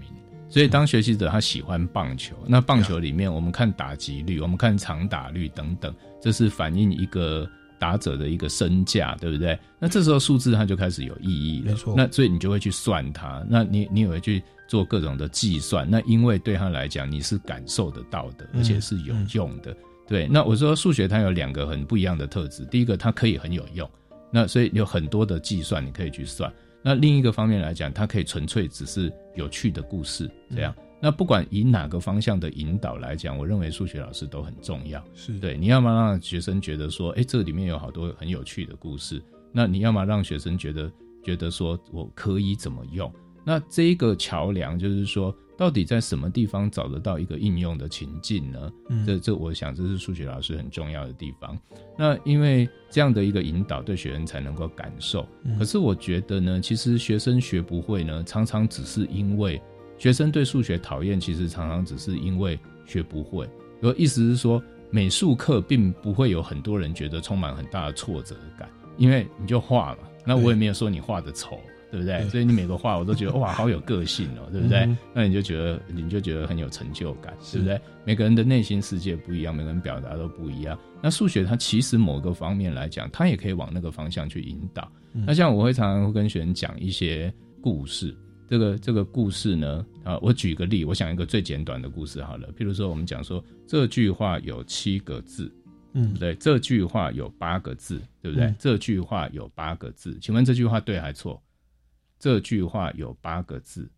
[0.54, 5.92] 所以，当学习者他喜欢棒球，那棒球里面我们看打击率，我们看长打率等等，
[6.22, 7.50] 这是反映一个
[7.80, 9.58] 打者的一个身价，对不对？
[9.80, 11.72] 那这时候数字它就开始有意义了。
[11.72, 11.96] 没错。
[11.98, 15.90] 那所以你就会去算它，那你你也会去做各种的计算。
[15.90, 19.76] 那因为对他来讲，你是感受得到的，而且是有用的。
[20.08, 20.28] 对。
[20.28, 23.90] 那我说数学它有两个很不一样的特质，第一个它可以很有用，
[24.32, 26.54] 那所以有很多的计算你可以去算。
[26.84, 30.76] 那另一个方面来讲，它可以纯粹只是有趣的故事这样。
[31.02, 35.04] 那不管以哪个方向的引导来讲，我认为数学老师都很重要。
[35.14, 39.20] 是对，你要么让学生觉得说，哎，这里面有好多很有趣的故事；
[39.52, 40.92] 那你要么让学生觉得
[41.24, 43.12] 觉得说我可以怎么用。
[43.46, 45.36] 那这一个桥梁就是说。
[45.56, 48.72] 到底在什么地方找得到一个应用的情境呢？
[49.06, 51.58] 这这，我想这是数学老师很重要的地方。
[51.98, 55.28] 那因为这样的一个引导，对学生才能够感受。
[55.60, 59.62] 可是我觉得呢，其实学生学不会呢，常常只是因为
[59.98, 63.48] 学生对数学讨厌，其实常常只是因为学不会。
[63.82, 70.00] 我意思是说，美术课并不会有很多人觉得充满很大的挫折感，因为你就画嘛。
[70.26, 71.60] 那我也没有说你画的丑。
[71.94, 72.28] 对不对？
[72.30, 74.90] 所以你每个画我都觉得哇，好有个性哦，对不对？
[75.14, 77.80] 那你就觉得你就觉得很有成就感，对不对？
[78.04, 80.76] 每个人的内心世界不一样，每个人表达都不一样。
[81.04, 84.92] 那数学它其实某个方面来讲，它也可以往那个方向去引导。
[85.12, 87.32] 那像我会常常会跟学生讲一些
[87.62, 88.12] 故事，
[88.50, 92.50] 这个这个故事呢，啊，我举个例，我想一个最简短的故事好了。
[92.58, 95.54] 譬如说，我们讲说这句话有七个字，
[95.94, 98.52] 嗯，对，这句话有八个字，对不对？
[98.58, 101.40] 这句话有八个字，请问这句话对还错？
[102.24, 103.92] 这句话有八个字，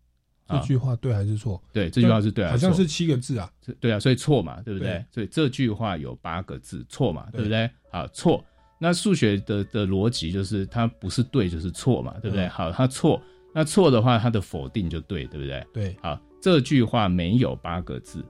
[0.48, 1.62] 这句话对还是错？
[1.72, 3.48] 对，这句话是对，好像是七个字啊。
[3.78, 5.04] 对啊，所以错嘛，对不对？
[5.12, 7.70] 所以这句话有八个字，错嘛，对不对？
[7.92, 8.44] 好，错。
[8.80, 12.48] 那数学的的逻辑就是它不是对就是错嘛，对不对？
[12.48, 13.22] 好，它错，
[13.54, 15.64] 那错的话，它的否定就对，对不对？
[15.72, 15.96] 对。
[16.02, 18.24] 好，这句话没有八个字。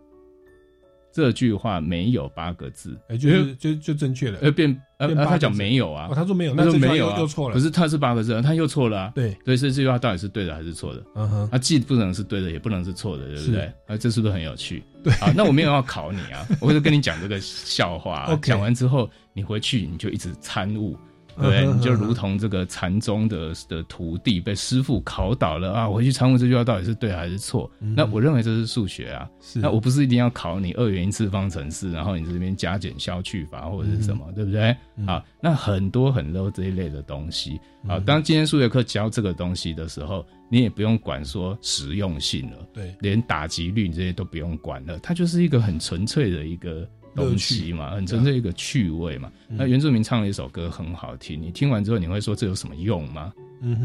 [1.16, 11.02] 这句话没有八个字，哎，就是就就正确了，呃，变呃，他讲没有啊，他说没有，那说没有又错了，可是他是八个字，他又错了啊，对，所以这句话到底是对的还是错的？
[11.14, 13.62] 嗯哼，他既不能是对的，也不能是错的，对不对？
[13.86, 14.82] 啊，这是不是很有趣？
[15.02, 20.94] 对，啊，那我没有要考你啊， 我就跟你讲这个笑话，讲完之后你回去你就一直参悟。
[21.40, 25.88] 对，你就如同这个禅宗的的徒弟被师傅考倒了啊！
[25.88, 27.70] 我回去参悟这句话到底是对还是错？
[27.78, 29.28] 那我认为这是数学啊。
[29.54, 34.76] 那我不是一定要考你二元一次方程式，然后你这边加减消去法或者是什么，对不对？
[35.06, 37.60] 啊，那很多很多这一类的东西。
[37.86, 46.88] 啊，当今天数学课教这个东西的时候，你也不用管说实用性了，对，连打击率这些都不用管了，它就是一个很纯粹的一个。
[47.16, 49.32] 东西嘛，很纯粹一个趣味嘛。
[49.48, 53.32] 那原住民唱了一首歌很好听，你听完之后你会说这有什么用吗？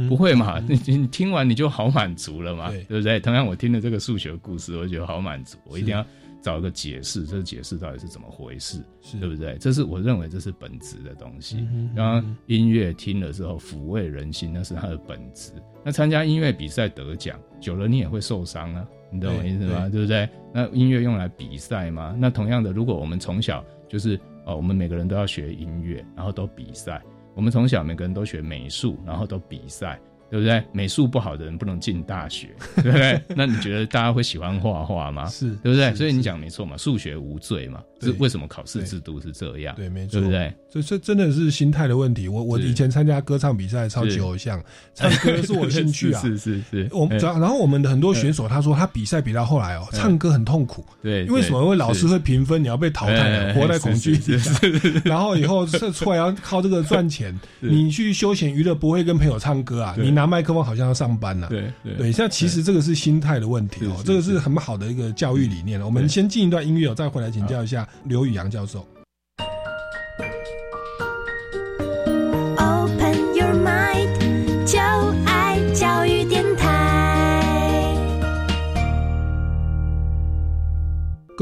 [0.09, 0.59] 不会嘛？
[0.67, 3.19] 你你听完你就好满足了嘛，对对不对？
[3.19, 6.05] 同样，我听了这个数学故事，我觉得好满足，我一定要
[6.41, 9.57] 找一个解释，这个解释到底是怎么回事，是对不对？
[9.59, 11.57] 这是我认为这是本质的东西。
[11.71, 15.51] 嗯然后音乐听了之后抚慰人心，那是它的本质。
[15.85, 19.89] 那参加音乐比赛得奖，久了你也会受伤啊，你懂我意思吗？
[19.89, 20.29] 对对不对？
[20.53, 22.15] 那音乐用来比赛嘛？
[22.17, 27.01] 那同样的，如果我们从小就是哦，我们每个人都要学音乐，然后都比赛。
[27.35, 29.99] 我们从小每个人都学美术，然后都比赛，
[30.31, 30.63] 对不对？
[30.71, 32.47] 美术不好的人不能进大学，
[32.81, 33.21] 对不对？
[33.35, 35.25] 那你觉得大家会喜欢画画吗？
[35.27, 35.93] 是对不对？
[35.93, 39.75] 所以你讲没错嘛，数学无罪嘛，是为什么考试制度是这样？
[39.75, 40.53] 对，没错，对不对？
[40.71, 42.29] 这这真的是心态的问题。
[42.29, 44.63] 我我以前参加歌唱比赛，超级偶像，
[44.95, 46.21] 唱歌是我兴趣啊。
[46.23, 50.85] 是是是是，我们主要，然后我们的很多选手，他说他比赛比到后来哦，唱歌很痛苦。
[51.03, 51.61] 对，因为什么？
[51.61, 54.51] 因为老师会评分，你要被淘汰了，活在恐惧底下。
[55.03, 61.47] 然后以后这出来要靠这个赚钱，你去休闲娱乐不会跟朋友唱歌啊，你拿麦克风好像要上班了。
[61.47, 65.85] 对对对，像其实这个是心态的问题哦，这个是很好的一个教育理念了。
[65.85, 68.85] 我们先进一段音乐，再回来请教一下刘宇阳教授。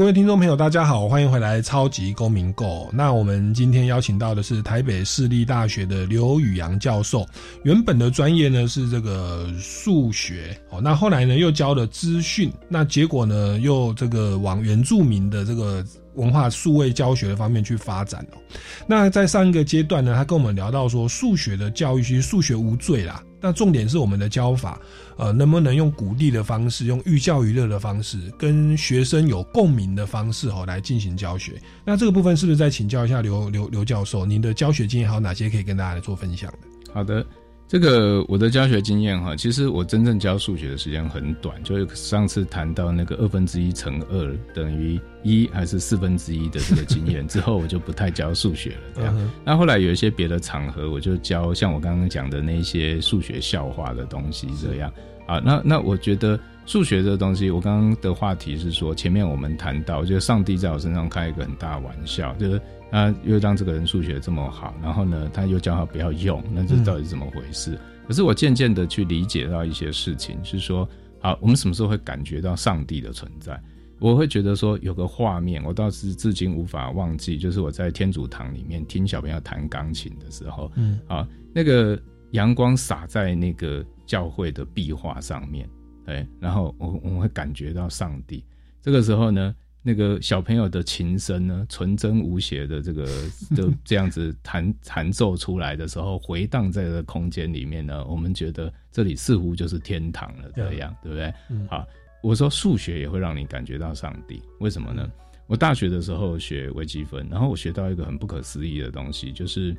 [0.00, 2.88] 各位听众朋友，大家好，欢迎回来《超级公民购》。
[2.90, 7.26] 那我们今天邀请到的是台北市立大学的刘宇阳教授。
[7.64, 15.84] 原本的专业呢是这个数学哦，那后来呢又教了资讯，那结果呢又这个往原住民的这个
[16.14, 18.38] 文化数位教学的方面去发展哦。
[18.86, 24.80] 那在上一个阶段呢，他跟我们聊到说，数学的教育其实数学无罪啦，那重点是我们的教法，
[25.16, 31.60] 呃，能不能用鼓励的方式，用寓教于乐的方式，跟学生有共鸣的方式哦来进行教学。
[31.84, 36.58] 那这个部分是不是再请教一下刘刘刘教授，您的教学经验还有哪些可以跟大家来做分享的？
[36.92, 37.24] 好的，
[37.70, 48.80] 这个我的教学经验哈，其实我真正教数学的时间很短，就是上次谈到那个二分之一乘二等于一还是四分之一的这个经验 之后，我就不太教数学了。
[48.96, 54.92] 这样，嗯那后来有一些别的场合，我就教像我刚刚讲的那些数学笑话的东西这样。
[55.28, 62.60] 啊，那那我觉得数学这个东西，我刚刚的话题是说，前面我们谈到，就是上帝在我身上开一个很大的玩笑，就是
[62.90, 67.78] 他又让这个人数学这么好，然后呢，他又叫他不要用，那这到底是怎么回事？
[68.06, 70.88] 可是我渐渐的去理解到一些事情，是说，
[71.20, 73.60] 好，我们什么时候会感觉到上帝的存在？
[74.00, 85.68] 我会觉得说有个画面，我倒是至今无法忘记，就是我在天主堂里面听小朋友弹钢琴的时候，嗯，啊，那个阳光洒在那个教会的壁画上面，
[86.06, 88.42] 对，然后我我们会感觉到上帝。
[88.80, 93.06] 这个时候呢，那个小朋友的琴声呢，纯真无邪的这个
[93.56, 101.32] 就这样子弹弹奏出来的时候，回荡在这个空间里面呢，我们觉得这里似乎就是天堂了，这样对不对？
[101.48, 101.86] 嗯好，
[102.22, 105.10] 我说数学也会让你感觉到上帝，为什么呢？
[105.46, 109.74] 我大学的时候学微积分，然后我学到一个很不可思议的东西，就是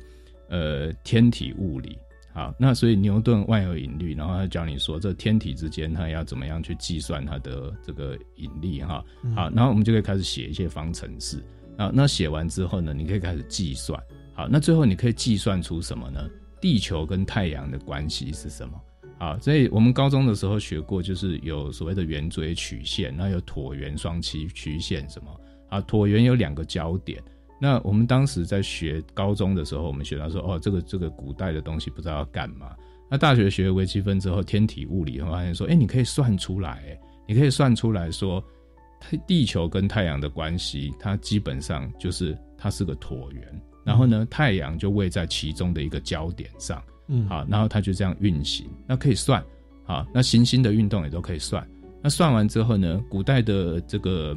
[0.48, 1.96] 呃天体物理。
[2.34, 9.04] 好，那所以牛顿万有引力，然后他教你说这天体之间它要怎么样去计算它的这个引力哈。
[9.34, 11.44] 好，然后我们就可以开始写一些方程式
[11.76, 11.90] 啊。
[11.92, 14.02] 那写完之后呢，你可以开始计算。
[14.34, 16.26] 好，那最后你可以计算出什么呢？
[16.58, 18.80] 地球跟太阳的关系是什么？
[19.18, 25.80] 好，所以我们高中的时候学过，就是有所谓的圆锥曲线，然后有椭圆双曲曲线什么啊？
[25.82, 27.22] 椭圆有两个焦点。
[27.62, 32.74] 那我们当时在学高中的时候，我们学到说，哦，这个这个古代的东西不知道要干嘛。
[33.08, 38.42] 那大学学微积分之后，天体物理会发现说，哎，你可以算出来，哎，你可以算出来说，
[39.28, 49.40] 地球跟太阳的关系，它基本上就是它是个椭圆，然后呢，太阳就位在其中的一个焦点上，嗯好，然后它就这样运行，那可以算，
[49.84, 51.64] 好，那行星的运动也都可以算。
[52.02, 54.36] 那算完之后呢，古代的这个。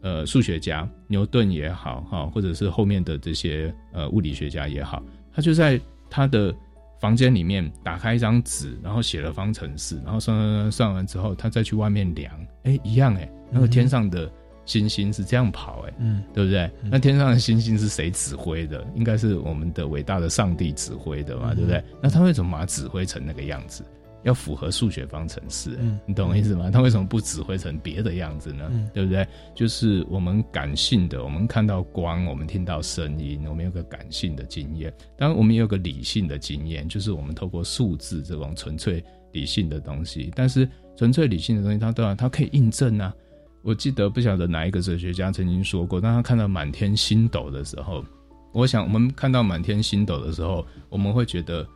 [0.00, 6.54] 呃，数学家牛顿也好，哈，或者是后面的这些呃物理学家也好，他就在他的
[7.00, 12.32] 房间里面打开一张纸，然后写了方程式，然后算算算算完之后，他再去外面量，
[12.64, 14.30] 哎，一样哎，那个天上的
[14.64, 16.70] 星星是这样跑，哎，嗯，对不对？
[16.90, 18.86] 那天上的星星是谁指挥的？
[18.94, 21.82] 应该是我们的伟大的上帝指挥的嘛，对不对？
[22.02, 23.84] 那他为什么把它指挥成那个样子？
[24.24, 26.70] 要符合数学方程式、欸，嗯你懂我意思吗？
[26.70, 28.68] 他为什么不指挥成别的样子呢？
[28.70, 29.26] 嗯对不对？
[29.54, 34.92] 就是我们感性的，我们看到光，我们听到声音，我们有个感性的经验。
[35.16, 39.02] 当然，我们也有个理性的经验，就是我们透过数字这种纯粹
[39.32, 40.32] 理性的东西。
[40.34, 43.14] 但是，纯粹理性的东西，它当然它可以印证啊。
[43.62, 48.04] 我记得不晓得哪一个哲学家曾经说过，当他看到满天星斗的时候，
[48.52, 51.66] 我想我们看到满天星斗的时候，我们会觉得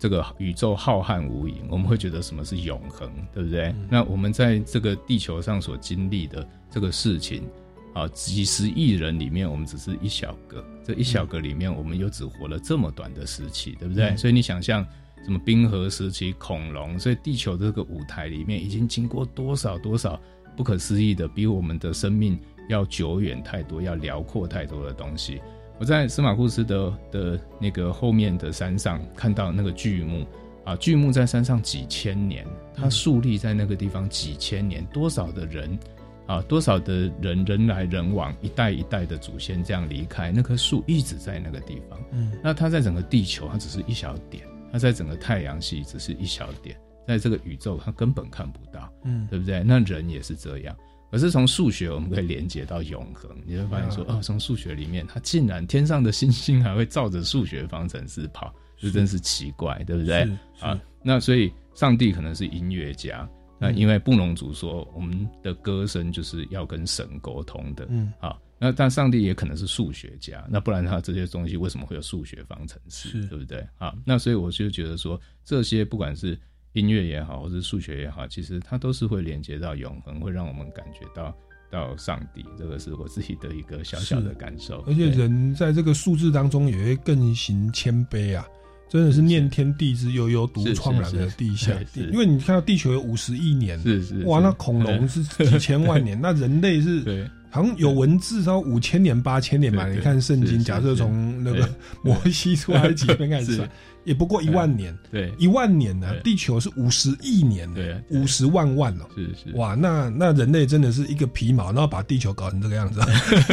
[0.00, 3.72] 这个宇宙浩瀚无垠，我们会觉得什么是永恒，对不对？
[3.88, 7.46] 那我们在这个地球上所经历的这个事情，
[7.94, 14.06] 啊，几十亿人里面，我们只是一小个，这一小个里面，我们又只活了这么短的时期，对不对？
[14.06, 14.84] 嗯所以你想象。
[15.22, 20.18] 什么冰河时期恐龙，所以地球这个舞台里面已经经过多少多少
[20.56, 22.40] 不可思议的，比我们的生命
[22.70, 25.42] 要久远太多，要辽阔太多的东西。
[25.80, 30.26] 我在司马库斯的的那个后面的山上看到那个巨木
[30.62, 35.78] 啊，巨木在山上几千年，它树立在那个地方几千年，多少的人
[36.26, 41.98] 啊，多少的人人来人往，一代一代的祖先这样离开，那棵树一直在那个地方。
[42.12, 46.76] 嗯，那它在整个地球，它只是一小点；它在整个太阳系只是一小点，
[47.08, 49.64] 在这个宇宙它根本看不到，嗯对不对？
[49.64, 50.76] 那人也是这样。
[51.10, 60.28] 可是从数学我们可以连接到永恒，你会发现说，啊哦，从数学里面，它竟然天上的星星还会照着数学方程式跑，这真是奇怪，对不对？
[60.60, 68.12] 啊，那所以上帝可能是音乐家，那嗯因为布农族说，我们的歌声就是要跟神沟通的，嗯。
[68.20, 73.66] 啊，那但上帝也可能是数学家，那不然他这些东西为什么会有数学方程式，对不对？
[73.78, 76.38] 啊，那所以我就觉得说，这些不管是
[76.72, 81.36] 音乐也好，或是数学也好，其实它都是会连接到永恒，会让我们感觉到
[81.70, 82.44] 到上帝。
[82.56, 84.80] 这个是我自己的一个小小的感受。
[84.86, 88.46] 而且人在这个数字当中也会更行谦卑啊，
[88.88, 99.84] 真的是念天地之悠悠，独是怆然的地下因为你看到地球有五十亿年，是是哇，那恐龙是几千万年， 那人类是对好像有文字到五千年、八千年嘛。
[99.84, 101.68] 对对你看圣经，是是假设从那个
[102.02, 103.68] 摩西出埃及边开始算，
[104.04, 104.96] 也不过一万年。
[105.10, 105.32] 对。
[105.38, 109.04] 一万年呢，地球是五十亿年，对五十万万哦。
[109.14, 109.56] 是是。
[109.56, 113.00] 哇，那那人类真的是一个皮毛，然后把地球搞成这个样子，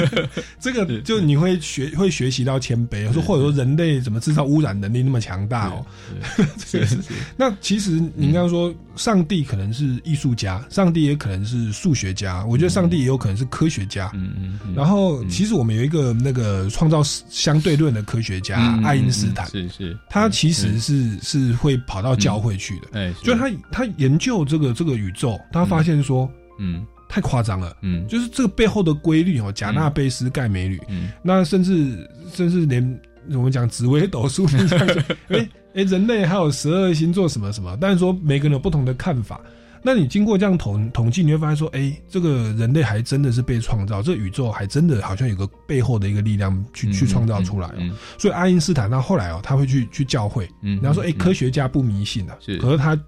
[0.60, 5.86] 这个就你会学会学习到谦卑，说或者说人类怎么制造污染能力那么强大哦。
[6.70, 6.98] 这个是
[7.36, 14.12] 那其实你刚刚说上帝可能是艺术家，上帝也可能是数学家，我觉得上帝也有可能是科学家。
[14.14, 14.74] 嗯嗯嗯。
[14.76, 22.88] 然后其实我们有一个那个创造相对论的科学家爱因斯坦，是是，他其实是是会跑到教会去的。
[22.94, 26.30] 哎，就是他他研究这个这个宇宙，他发现说，
[26.60, 26.86] 嗯。
[27.10, 28.06] 太夸张了，嗯。
[28.06, 31.10] 就是这个背后的规律哦，贾纳贝斯盖美吕，嗯。
[31.24, 34.46] 那甚至甚至连我们讲紫微斗数，
[35.30, 39.40] 哎哎，人类还有十二星座什么什么，但是说每个人有不同的看法。
[39.84, 47.96] 那你经过这样统统计，你会发现说，哎，这个人类还真的是被创造，这宇宙还真的好像有个背后的一个力量去去创造出来哦。
[48.18, 52.58] 所以爱因斯坦他后来哦，他会去去教会，嗯然后说，哎，嗯科学家不迷信啊，是。
[52.58, 53.00] 可是他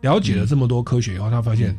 [0.00, 1.78] 了解了这么多科学以后，他发现。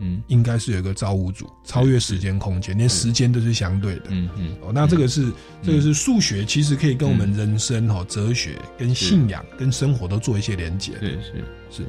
[0.00, 4.04] 嗯，应该是有一个造物主，超越时间空间，连时间都是相对的。
[4.10, 10.92] 嗯嗯，哦，那这个是这个是数学，其实可以跟我们人生哈、哲学、跟信仰、跟生活都做一些连接。
[11.00, 11.82] 对是是。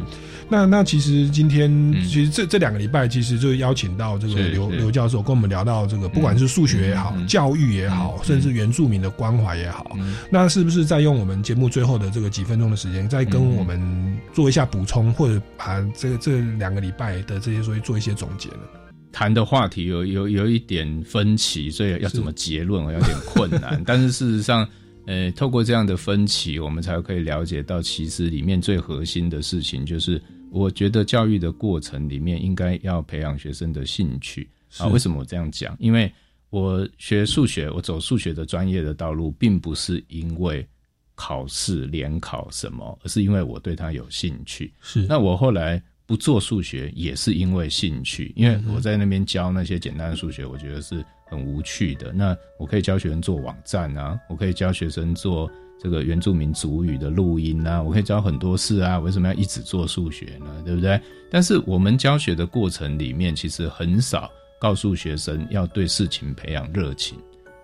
[0.50, 9.96] 那那其实今天其实这这两个礼拜，其实就邀请到这个刘刘教授跟我们聊到这个，不管是数学也好，教育也好，甚至原住民的关怀也好，
[10.32, 18.60] 那是不是再用我们节目最后的这个几分钟的时间，再跟我们做一下补充，或者把这个这两个礼拜的这些所以做一些总结呢？
[19.12, 23.82] 谈的话题有有有一点分歧，所以要怎么结论我有点困难。
[23.86, 24.68] 但是事实上，
[25.10, 34.48] 呃，透过这样的分歧，我们才可以了解到，其实里面最核心的事情就是，我觉得教育的过程里面应该要培养学生的兴趣
[34.78, 34.86] 啊。
[34.86, 35.76] 为什么我这样讲？
[35.80, 36.14] 因为
[36.52, 40.64] 我学数学，我走数学的专业的道路，并不是因为
[41.16, 44.72] 考试联考什么，而是因为我对它有兴趣。
[44.80, 45.82] 是那我后来。
[46.10, 52.12] 不做数学也是因为兴趣，因为我在那边教那些简单的数学，我觉得是很无趣的。
[52.12, 55.50] 那我可以教学生做网站啊，我可以教学生做
[55.82, 59.00] 这个原住民族语的录音啊，我可以教很多事啊。
[59.00, 60.62] 为什么要一直做数学呢？
[60.66, 61.00] 对不对？
[61.32, 67.18] 但是我们教学的过程里面，其实很少告诉学生要对事情培养热情。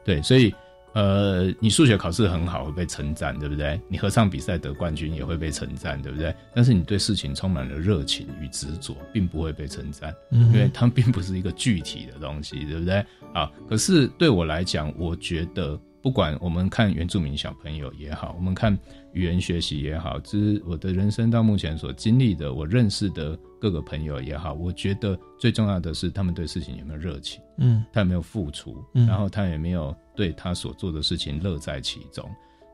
[0.03, 0.53] 对，所以。
[0.95, 3.79] 呃，你数学考试很好，会被称赞，对不对？
[3.89, 6.33] 你合唱比赛得冠军也会被称赞，对不对？
[6.53, 13.05] 但是你对事情充满了热情与执着，并不会被称赞，嗯因为它并不是一个具体的东西，对不对？
[13.33, 18.77] 啊，可是对我来讲，我觉得不管我们看原住民小朋友也好，我们看
[19.13, 32.23] 语言学习也好，之我的人生到目前所经历的，我认识的各个朋友也好，我觉得最重要的是他们对事情有没有热情，嗯，他有没有付出，嗯然后他有没有对他所做的事情乐在其中。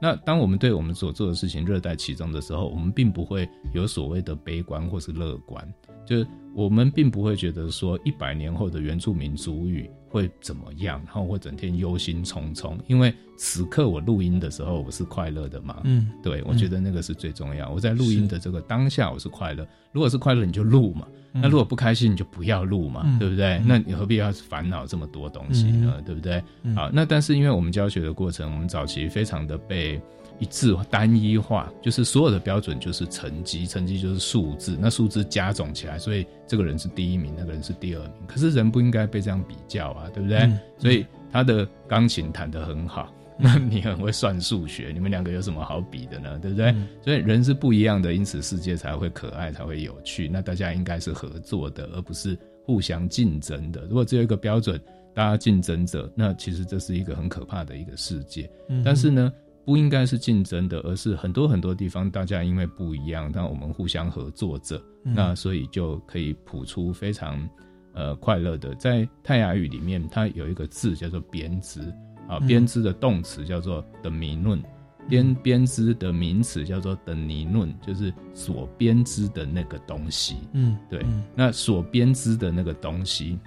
[0.02, 5.66] 那当我们对我们所做的事情乐在其中的时候，我们并不会有所谓的悲观或是乐观。
[6.06, 17.70] 就是我们并不会觉得说一百年后的原住民族语会怎么样，然后会整天忧心忡忡，因为此刻我录音的时候我是快乐的嘛，嗯对，我觉得那个是最重要。
[17.70, 23.62] 我在录音的这个当下我是快乐，如果是快乐你就录嘛，那如果不开心你就不要录嘛，嗯对不对？
[23.66, 25.94] 那你何必要烦恼这么多东西呢？
[26.06, 26.44] 对不对？
[26.64, 30.02] 嗯好，那但是因为我们教学的过程，我们早期非常的被
[30.40, 38.12] 一致单一化，就是所有的标准就是成绩，成绩就是数字，那数字加总起来，所以这个人是第一名，那个人是第二名。
[38.28, 40.40] 可是人不应该被这样比较啊，对不对？
[40.40, 43.14] 嗯所以他的钢琴弹得很好。
[43.44, 46.38] 那你很会算数学，你们两个有什么好比的呢？
[46.40, 46.76] 对不对？
[47.04, 50.28] 所以人是不一样的，因此世界才会可爱，才会有趣。
[50.28, 53.82] 那大家应该是合作的，而不是互相竞争的。
[53.88, 54.80] 如果只有一个标准，
[55.14, 58.50] 大家竞争者，那其实这是一个很可怕的一个世界。
[58.70, 59.34] 嗯但是呢，
[59.66, 67.50] 不应该是竞争的，而是很多很多地方大家因为不一样，那我们互相合作着，嗯那所以就可以谱出非常
[67.94, 68.74] 呃快乐的。
[68.76, 71.82] 在泰雅语里面，它有一个字叫做编织
[72.28, 74.62] 啊，嗯编织的动词叫做的名论。
[75.10, 80.38] 编编织的名词叫做的尼论，就是所编织的那个东西。
[80.54, 83.38] 嗯，对，嗯那所编织的那个东西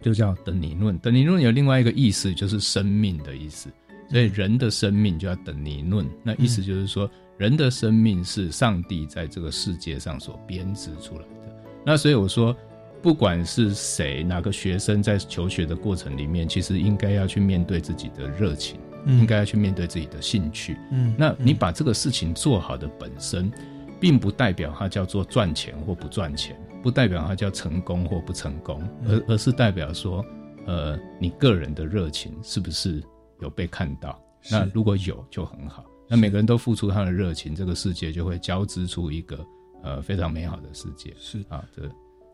[0.00, 0.96] 就叫等尼论。
[0.98, 3.68] 等尼论有另外一个意思，就是生命的意思。
[4.08, 11.56] 所以人的生命就要等尼论，那意思就是说，人的生命是上帝在这个世界上所编织出来的。
[11.84, 12.56] 那所以我说，
[13.02, 20.76] 不管是谁，哪个学生在求学的过程里面，其实应该要去面对自己的热情，嗯应该要去面对自己的兴趣。
[20.90, 23.50] 嗯那你把这个事情做好的本身，
[24.00, 30.24] 并不代表它叫做赚钱或不赚钱，不代表它叫成功或不成功，而而是代表说，
[30.66, 33.02] 呃，你个人的热情是不是
[33.40, 34.20] 有被看到？
[34.50, 35.84] 那如果有就很好。
[36.08, 39.44] 那每个人都付出他的热情，这个世界就会交织出一个
[39.82, 41.12] 呃非常美好的世界。
[41.18, 41.82] 是啊，这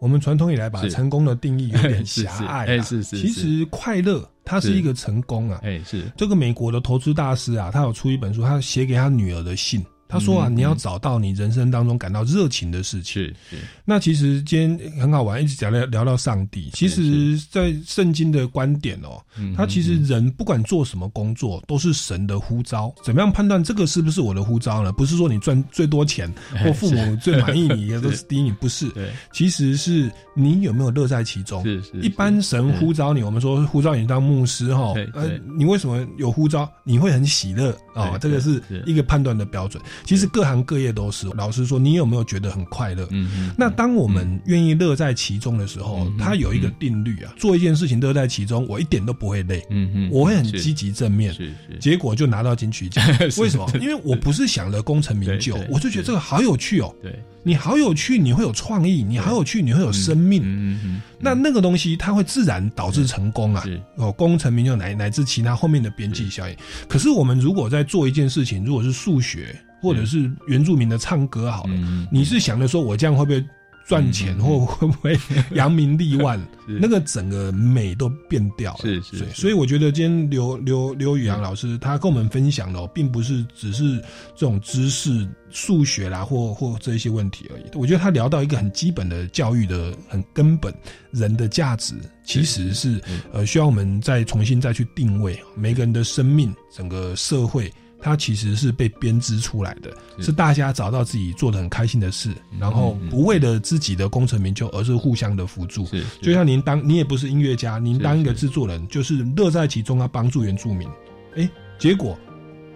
[0.02, 5.60] 我们传统以来把成功的定义有点 狭隘、啊，哎是是其实快乐它是是一个成功啊。
[5.62, 6.10] 哎是。
[6.16, 9.80] 这个美国的投资大师啊，他有出一本书，他写给他女儿的信。
[10.12, 13.22] 他说啊，嗯嗯你要找到你人生当中感到热情的事情。
[13.22, 16.68] 是是那其实今天很好玩，一直讲聊聊到上帝。
[16.74, 22.94] 其实，在圣经的观点哦，嗯他其实人不管做什么工作，都是神的呼召。
[23.02, 24.92] 怎么样判断这个是不是我的呼召呢？
[24.92, 26.32] 不是说你赚最多钱
[26.62, 28.88] 或父母最满意你也 都是第一名，不是。
[28.90, 31.62] 对，其实是你有没有乐在其中。
[31.64, 36.70] 是是一般神呼召你，我们说呼召你当牧师哈对，呃，你为什么有呼召？
[36.84, 39.82] 你会很喜乐哦对，这个是一个判断的标准。
[40.04, 41.26] 其实各行各业都是。
[41.34, 43.06] 老实说，你有没有觉得很快乐？
[43.10, 53.02] 嗯嗯，那当我们愿意乐在其中的时候，嗯它有一个定律啊，做一件事情乐在其中，我一点都不会累，嗯嗯，我会很是积极正面，是是结果就拿到金曲奖。
[53.30, 53.70] 是为什么？
[53.80, 56.94] 因为我不是想了功成名就 我就觉得这个好有趣哦。
[57.02, 60.42] 对，你好有趣，你会有创意，你好有趣，你会有生命。
[60.44, 66.56] 嗯嗯那那个东西它会自然导致成功啊是，哦，功成名就乃乃至其他后面的边际效应。
[66.88, 73.44] 可是我们如果在做一件事情，如果是数学或者是原住民的唱歌好了，嗯你是想着说我这样会不会
[73.84, 75.18] 赚钱，或会不会
[75.54, 76.40] 扬名立万？
[76.80, 78.78] 那个整个美都变掉了。
[78.82, 84.00] 是是所以所以我觉得今天刘刘刘宇阳老师他跟我们分享的、哦，并不是只是
[84.36, 87.64] 这种知识、数学啦，或或这一些问题而已。
[87.74, 90.72] 我觉得他聊到一个很基本的教育的很根本
[91.10, 93.02] 人的价值，其实是
[93.32, 97.68] 呃需要我们再重新再去定位每个人的生命，整个社会。
[98.02, 105.86] 它其实是被编织出来的，是大家找到自己做的很开心的事，然后不为了自己的功成名就，而是互相的辅助。
[106.20, 110.88] 就像您当，您也不是音乐家，您当一个制作人，就是乐在其中，要帮助原住民。
[111.36, 111.48] 哎，
[111.78, 112.18] 结果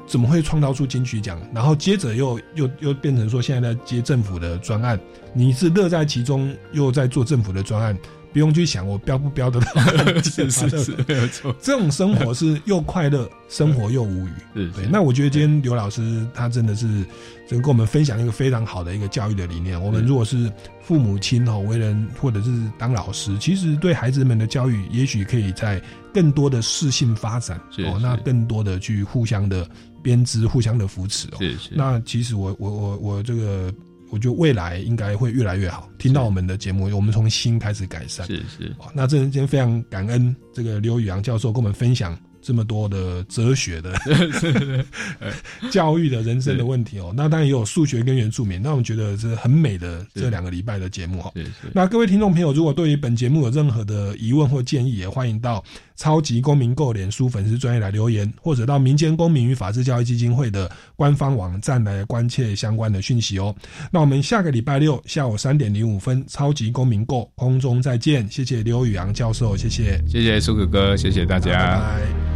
[0.07, 1.41] 怎么会创造出金曲奖？
[1.53, 4.99] 然后接着又又又变成说现在在接政府的专案，
[5.35, 7.99] 你是乐在其中，又在做政府的专案。
[8.37, 9.81] 不用去想我标不标得到，
[10.21, 11.57] 是是是，没有错。
[11.59, 14.31] 这种生活是又快乐，生活又无语。
[14.55, 14.87] 是对。
[14.93, 17.03] 那我觉得今天刘老师他真的是，
[17.49, 19.83] 就跟我们分享一个非常好的一个教育的理念。
[19.83, 25.81] 我们如果是父母亲哦，为人或者是当老师，其实对孩子们的教育，也许可以在
[26.13, 29.67] 更多的适性发展哦，那更多的去互相的
[30.03, 31.39] 编织、互相的扶持哦。
[31.39, 31.71] 是是。
[31.73, 33.73] 那其实我我我我这个。
[34.11, 35.89] 我觉得未来应该会越来越好。
[35.99, 38.27] 听到我们的节目，我们从心开始改善。
[38.27, 38.75] 是是。
[38.79, 43.93] 哦，那这今天非常感恩这个刘宇阳教授跟我们分享这么多的哲学的
[45.73, 47.13] 教育的人生的问题哦。
[47.17, 51.33] 那当然也有数学跟原住民，那我们觉得是很美的这两个礼拜的节目哈。
[51.73, 55.65] 那各位听众朋友，如果对于本节目有任何的疑问或建议，也欢迎到
[55.97, 63.55] 超级公民购脸书粉丝专业来留言，或者到民间公民与法治教育基金会的官方网站来关切相关的讯息哦。
[63.91, 71.53] 那我们下个礼拜六下午三点零五分，超级公民购空中再见，谢谢刘宇阳教授，谢谢，谢谢苏哥哥，谢谢大家。
[71.53, 72.36] 拜拜